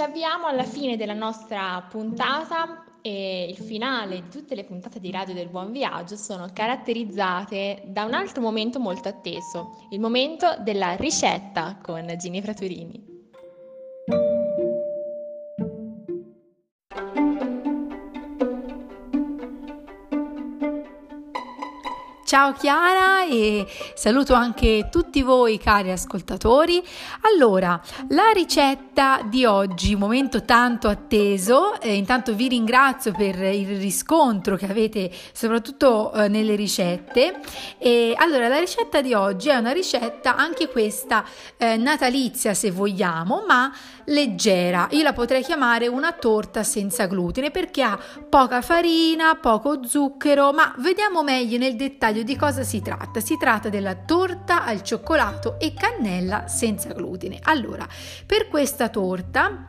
Avviamo 0.10 0.48
alla 0.48 0.64
fine 0.64 0.98
della 0.98 1.14
nostra 1.14 1.86
puntata 1.88 2.84
e 3.02 3.46
il 3.48 3.56
finale 3.56 4.24
di 4.24 4.30
tutte 4.30 4.56
le 4.56 4.64
puntate 4.64 5.00
di 5.00 5.12
Radio 5.12 5.36
del 5.36 5.50
Buon 5.50 5.72
Viaggio 5.72 6.16
sono 6.16 6.50
caratterizzate 6.52 7.84
da 7.86 8.06
un 8.06 8.16
altro 8.16 8.42
momento 8.42 8.80
molto 8.80 9.08
atteso, 9.08 9.86
il 9.92 10.00
momento 10.00 10.58
della 10.62 10.96
ricetta 10.96 11.78
con 11.82 12.12
Gini 12.18 12.42
Fraturini. 12.42 13.09
Ciao 22.30 22.54
Chiara 22.54 23.26
e 23.26 23.66
saluto 23.96 24.36
anche 24.36 24.90
tutti 24.92 25.24
voi 25.24 25.58
cari 25.58 25.90
ascoltatori. 25.90 26.80
Allora, 27.22 27.82
la 28.10 28.30
ricetta 28.32 29.22
di 29.28 29.46
oggi, 29.46 29.96
momento 29.96 30.46
tanto 30.46 30.90
atteso, 30.90 31.82
eh, 31.82 31.96
intanto 31.96 32.36
vi 32.36 32.48
ringrazio 32.50 33.14
per 33.14 33.36
il 33.42 33.80
riscontro 33.80 34.58
che 34.58 34.68
avete 34.68 35.12
soprattutto 35.32 36.14
eh, 36.14 36.28
nelle 36.28 36.54
ricette. 36.54 37.40
E 37.80 38.14
allora, 38.16 38.48
la 38.48 38.60
ricetta 38.60 39.02
di 39.02 39.16
oggi 39.16 39.50
è 39.50 39.56
una 39.56 39.72
ricetta 39.72 40.36
anche 40.36 40.68
questa 40.68 41.26
eh, 41.58 41.78
natalizia 41.78 42.54
se 42.54 42.70
vogliamo, 42.70 43.44
ma 43.48 43.74
leggera. 44.10 44.88
Io 44.92 45.04
la 45.04 45.14
potrei 45.14 45.44
chiamare 45.44 45.88
una 45.88 46.14
torta 46.14 46.64
senza 46.64 47.08
glutine 47.08 47.52
perché 47.52 47.82
ha 47.82 48.00
poca 48.30 48.62
farina, 48.62 49.36
poco 49.36 49.84
zucchero, 49.84 50.52
ma 50.52 50.74
vediamo 50.80 51.24
meglio 51.24 51.58
nel 51.58 51.76
dettaglio 51.76 52.24
di 52.24 52.36
cosa 52.36 52.64
si 52.64 52.82
tratta. 52.82 53.20
Si 53.20 53.38
tratta 53.38 53.70
della 53.70 53.96
torta 53.96 54.66
al 54.66 54.84
cioccolato 54.84 55.60
e 55.60 55.74
cannella 55.74 56.48
senza 56.48 56.94
glutine. 56.94 57.40
Allora, 57.44 57.88
per 58.26 58.48
questa 58.48 58.90
torta 58.90 59.69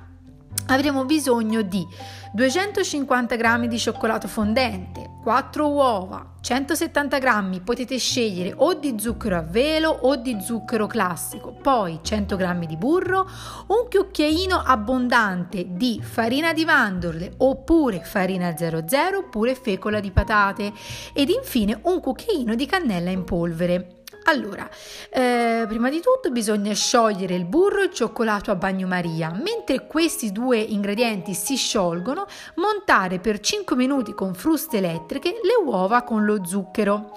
avremo 0.72 1.04
bisogno 1.04 1.62
di 1.62 1.87
250 2.33 3.37
g 3.37 3.66
di 3.66 3.78
cioccolato 3.78 4.28
fondente, 4.28 5.18
4 5.22 5.68
uova, 5.68 6.35
170 6.40 7.18
g 7.18 7.61
potete 7.62 7.98
scegliere 7.98 8.54
o 8.56 8.74
di 8.74 8.94
zucchero 8.98 9.37
a 9.37 9.42
velo 9.42 9.90
o 9.90 10.16
di 10.16 10.38
zucchero 10.40 10.87
classico, 10.87 11.52
poi 11.52 11.98
100 12.02 12.37
g 12.37 12.66
di 12.66 12.76
burro, 12.76 13.28
un 13.66 13.87
cucchiaino 13.90 14.62
abbondante 14.64 15.66
di 15.68 16.00
farina 16.02 16.52
di 16.52 16.64
mandorle 16.64 17.35
oppure 17.38 18.02
farina 18.04 18.56
00 18.56 19.18
oppure 19.18 19.54
fecola 19.54 20.00
di 20.00 20.11
patate 20.12 20.72
ed 21.12 21.28
infine 21.30 21.78
un 21.83 22.00
cucchiaino 22.00 22.54
di 22.54 22.66
cannella 22.66 23.11
in 23.11 23.24
polvere. 23.24 23.99
Allora, 24.24 24.68
eh, 25.09 25.64
prima 25.66 25.88
di 25.88 26.00
tutto 26.00 26.30
bisogna 26.30 26.74
sciogliere 26.74 27.35
il 27.35 27.46
burro 27.46 27.80
e 27.80 27.85
il 27.85 27.92
cioccolato 27.92 28.50
a 28.50 28.54
bagnomaria. 28.54 29.33
Mentre 29.33 29.87
questi 29.87 30.30
due 30.30 30.59
ingredienti 30.59 31.35
si 31.35 31.56
sciolgono, 31.56 32.26
montare 32.56 33.18
per 33.18 33.40
5 33.40 33.74
minuti 33.76 34.12
con 34.12 34.35
fruste 34.35 34.76
elettriche 34.76 35.30
le 35.42 35.64
uova 35.64 36.02
con 36.02 36.24
lo 36.24 36.44
zucchero. 36.44 37.12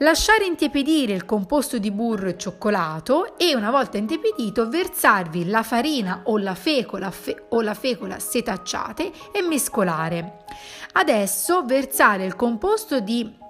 Lasciare 0.00 0.44
intiepidire 0.44 1.14
il 1.14 1.24
composto 1.24 1.78
di 1.78 1.90
burro 1.90 2.28
e 2.28 2.36
cioccolato 2.36 3.38
e 3.38 3.54
una 3.54 3.70
volta 3.70 3.96
intiepidito 3.96 4.68
versarvi 4.68 5.48
la 5.48 5.62
farina 5.62 6.20
o 6.24 6.36
la 6.36 6.54
fecola, 6.54 7.10
fe- 7.10 7.46
o 7.48 7.62
la 7.62 7.72
fecola 7.72 8.18
setacciate 8.18 9.10
e 9.32 9.40
mescolare. 9.40 10.44
Adesso 10.92 11.64
versare 11.64 12.26
il 12.26 12.36
composto 12.36 13.00
di 13.00 13.44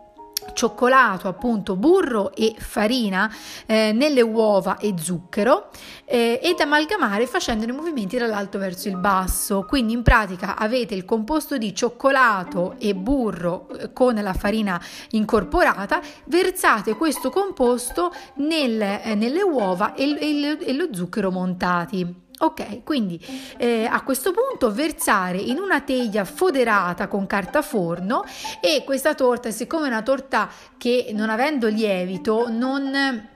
cioccolato, 0.53 1.29
appunto 1.29 1.77
burro 1.77 2.35
e 2.35 2.55
farina 2.59 3.33
eh, 3.67 3.93
nelle 3.93 4.23
uova 4.23 4.79
e 4.79 4.95
zucchero 4.99 5.71
eh, 6.05 6.41
ed 6.43 6.61
amalgamare 6.61 7.27
facendo 7.27 7.65
i 7.65 7.73
movimenti 7.73 8.17
dall'alto 8.17 8.59
verso 8.59 8.89
il 8.89 8.97
basso. 8.97 9.65
Quindi 9.69 9.93
in 9.93 10.03
pratica 10.03 10.57
avete 10.57 10.95
il 10.95 11.05
composto 11.05 11.59
di 11.59 11.75
cioccolato 11.75 12.77
e 12.79 12.95
burro 12.95 13.69
eh, 13.69 13.93
con 13.93 14.15
la 14.15 14.35
farina 14.35 14.81
incorporata, 15.11 16.01
versate 16.25 16.95
questo 16.95 17.31
composto 17.31 18.13
nel, 18.37 18.81
eh, 18.81 19.15
nelle 19.15 19.43
uova 19.43 19.95
e, 19.95 20.17
e, 20.19 20.59
e 20.61 20.73
lo 20.73 20.89
zucchero 20.93 21.31
montati. 21.31 22.25
Ok, 22.39 22.83
quindi 22.85 23.19
eh, 23.57 23.87
a 23.91 24.03
questo 24.03 24.31
punto 24.33 24.71
versare 24.71 25.39
in 25.39 25.59
una 25.59 25.81
teglia 25.81 26.25
foderata 26.25 27.09
con 27.09 27.27
carta 27.27 27.63
forno 27.63 28.25
e 28.61 28.83
questa 28.85 29.15
torta, 29.15 29.51
siccome 29.51 29.87
è 29.87 29.89
una 29.89 30.03
torta 30.03 30.51
che 30.77 31.11
non 31.15 31.31
avendo 31.31 31.67
lievito 31.69 32.49
non 32.51 33.35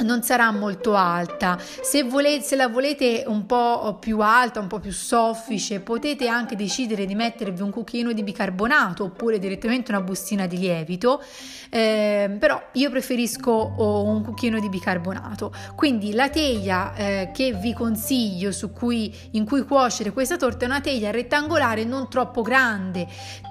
non 0.00 0.22
sarà 0.22 0.50
molto 0.50 0.94
alta. 0.94 1.58
Se, 1.58 2.02
volete, 2.02 2.44
se 2.44 2.56
la 2.56 2.68
volete 2.68 3.24
un 3.26 3.46
po' 3.46 3.98
più 4.00 4.20
alta, 4.20 4.60
un 4.60 4.66
po' 4.66 4.80
più 4.80 4.92
soffice, 4.92 5.80
potete 5.80 6.28
anche 6.28 6.56
decidere 6.56 7.04
di 7.04 7.14
mettervi 7.14 7.62
un 7.62 7.70
cucchiaino 7.70 8.12
di 8.12 8.22
bicarbonato 8.22 9.04
oppure 9.04 9.38
direttamente 9.38 9.90
una 9.92 10.00
bustina 10.00 10.46
di 10.46 10.58
lievito, 10.58 11.22
eh, 11.70 12.36
però 12.38 12.60
io 12.72 12.90
preferisco 12.90 13.50
oh, 13.50 14.04
un 14.04 14.22
cucchiaino 14.24 14.58
di 14.58 14.68
bicarbonato. 14.68 15.52
Quindi 15.74 16.12
la 16.12 16.28
teglia 16.28 16.94
eh, 16.94 17.30
che 17.32 17.52
vi 17.52 17.72
consiglio 17.72 18.50
cui, 18.72 19.14
in 19.32 19.44
cui 19.44 19.62
cuocere 19.62 20.12
questa 20.12 20.36
torta 20.36 20.64
è 20.64 20.68
una 20.68 20.80
teglia 20.80 21.10
rettangolare 21.10 21.84
non 21.84 22.08
troppo 22.08 22.42
grande, 22.42 23.06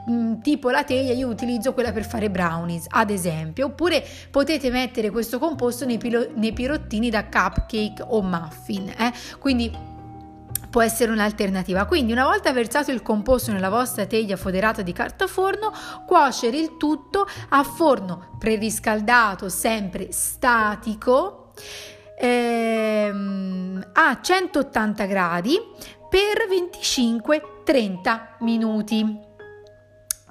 mm, 0.10 0.42
tipo 0.42 0.70
la 0.70 0.84
teglia 0.84 1.14
io 1.14 1.28
utilizzo 1.28 1.74
quella 1.74 1.92
per 1.92 2.06
fare 2.06 2.30
brownies, 2.30 2.86
ad 2.90 3.10
esempio, 3.10 3.68
oppure 3.68 4.06
potete 4.30 4.70
mettere 4.70 5.10
questo 5.10 5.40
composto 5.40 5.86
nei, 5.86 5.98
pilo- 5.98 6.28
nei 6.36 6.54
pirottini 6.54 7.10
da 7.10 7.26
cupcake 7.26 8.04
o 8.08 8.22
muffin. 8.22 8.90
Eh? 8.90 9.12
Quindi 9.40 9.90
può 10.72 10.82
essere 10.82 11.12
un'alternativa. 11.12 11.86
Quindi 11.86 12.14
una 12.14 12.24
volta 12.24 12.52
versato 12.54 12.92
il 12.92 13.04
composto 13.04 13.52
nella 13.52 13.70
vostra 13.70 14.08
teglia 14.08 14.38
foderata 14.38 14.82
di 14.82 14.94
carta 14.94 15.28
forno, 15.28 15.72
cuocere 16.08 16.58
il 16.58 16.78
tutto 16.78 17.28
a 17.50 17.64
forno 17.64 18.36
preriscaldato, 18.40 19.50
sempre 19.50 20.12
statico, 20.12 21.52
ehm, 22.18 23.90
a 23.94 24.20
180 24.20 25.06
gradi 25.06 25.60
per 26.10 26.48
25-30 26.50 28.38
minuti. 28.40 29.30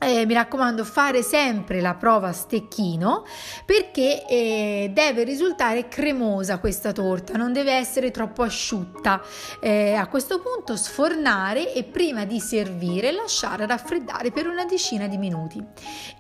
Eh, 0.02 0.24
mi 0.24 0.32
raccomando 0.32 0.82
fare 0.82 1.22
sempre 1.22 1.82
la 1.82 1.92
prova 1.94 2.28
a 2.28 2.32
stecchino 2.32 3.26
perché 3.66 4.26
eh, 4.26 4.90
deve 4.94 5.24
risultare 5.24 5.88
cremosa 5.88 6.58
questa 6.58 6.92
torta 6.92 7.34
non 7.34 7.52
deve 7.52 7.72
essere 7.72 8.10
troppo 8.10 8.42
asciutta. 8.42 9.20
Eh, 9.60 9.92
a 9.92 10.06
questo 10.06 10.40
punto 10.40 10.74
sfornare 10.74 11.74
e 11.74 11.84
prima 11.84 12.24
di 12.24 12.40
servire 12.40 13.12
lasciare 13.12 13.66
raffreddare 13.66 14.30
per 14.30 14.46
una 14.46 14.64
decina 14.64 15.06
di 15.06 15.18
minuti. 15.18 15.62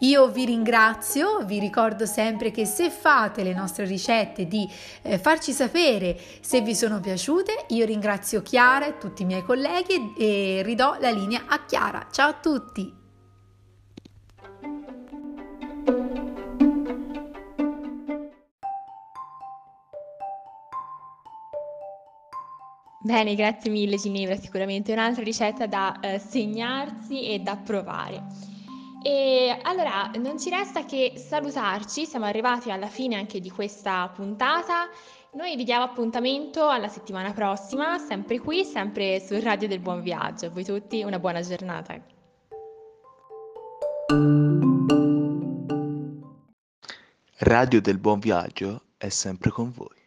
Io 0.00 0.28
vi 0.28 0.44
ringrazio 0.44 1.42
vi 1.46 1.58
ricordo 1.58 2.04
sempre 2.04 2.50
che 2.50 2.66
se 2.66 2.90
fate 2.90 3.42
le 3.42 3.54
nostre 3.54 3.86
ricette 3.86 4.46
di 4.46 4.68
eh, 5.00 5.18
farci 5.18 5.52
sapere 5.52 6.20
se 6.42 6.60
vi 6.60 6.74
sono 6.74 7.00
piaciute 7.00 7.64
io 7.68 7.86
ringrazio 7.86 8.42
Chiara 8.42 8.84
e 8.84 8.98
tutti 8.98 9.22
i 9.22 9.24
miei 9.24 9.42
colleghi 9.42 10.12
e, 10.18 10.58
e 10.58 10.62
ridò 10.62 10.98
la 11.00 11.10
linea 11.10 11.44
a 11.46 11.64
Chiara. 11.64 12.08
Ciao 12.10 12.28
a 12.28 12.34
tutti 12.34 12.99
Bene, 23.02 23.34
grazie 23.34 23.70
mille 23.70 23.96
Ginevra, 23.96 24.36
sicuramente 24.36 24.92
un'altra 24.92 25.24
ricetta 25.24 25.66
da 25.66 25.98
eh, 26.00 26.20
segnarsi 26.20 27.24
e 27.32 27.40
da 27.40 27.56
provare. 27.56 28.22
E 29.02 29.58
allora 29.62 30.10
non 30.18 30.38
ci 30.38 30.48
resta 30.48 30.84
che 30.84 31.14
salutarci, 31.16 32.04
siamo 32.04 32.26
arrivati 32.26 32.70
alla 32.70 32.86
fine 32.86 33.16
anche 33.16 33.40
di 33.40 33.50
questa 33.50 34.08
puntata. 34.14 34.88
Noi 35.32 35.56
vi 35.56 35.64
diamo 35.64 35.84
appuntamento 35.84 36.68
alla 36.68 36.88
settimana 36.88 37.32
prossima, 37.32 37.98
sempre 37.98 38.38
qui, 38.38 38.64
sempre 38.64 39.18
sul 39.20 39.40
Radio 39.40 39.66
del 39.66 39.80
Buon 39.80 40.02
Viaggio. 40.02 40.46
A 40.46 40.50
voi 40.50 40.64
tutti 40.64 41.02
una 41.02 41.18
buona 41.18 41.40
giornata. 41.40 42.00
Radio 47.50 47.80
del 47.80 47.98
Buon 47.98 48.20
Viaggio 48.20 48.80
è 48.96 49.08
sempre 49.08 49.50
con 49.50 49.72
voi. 49.72 49.99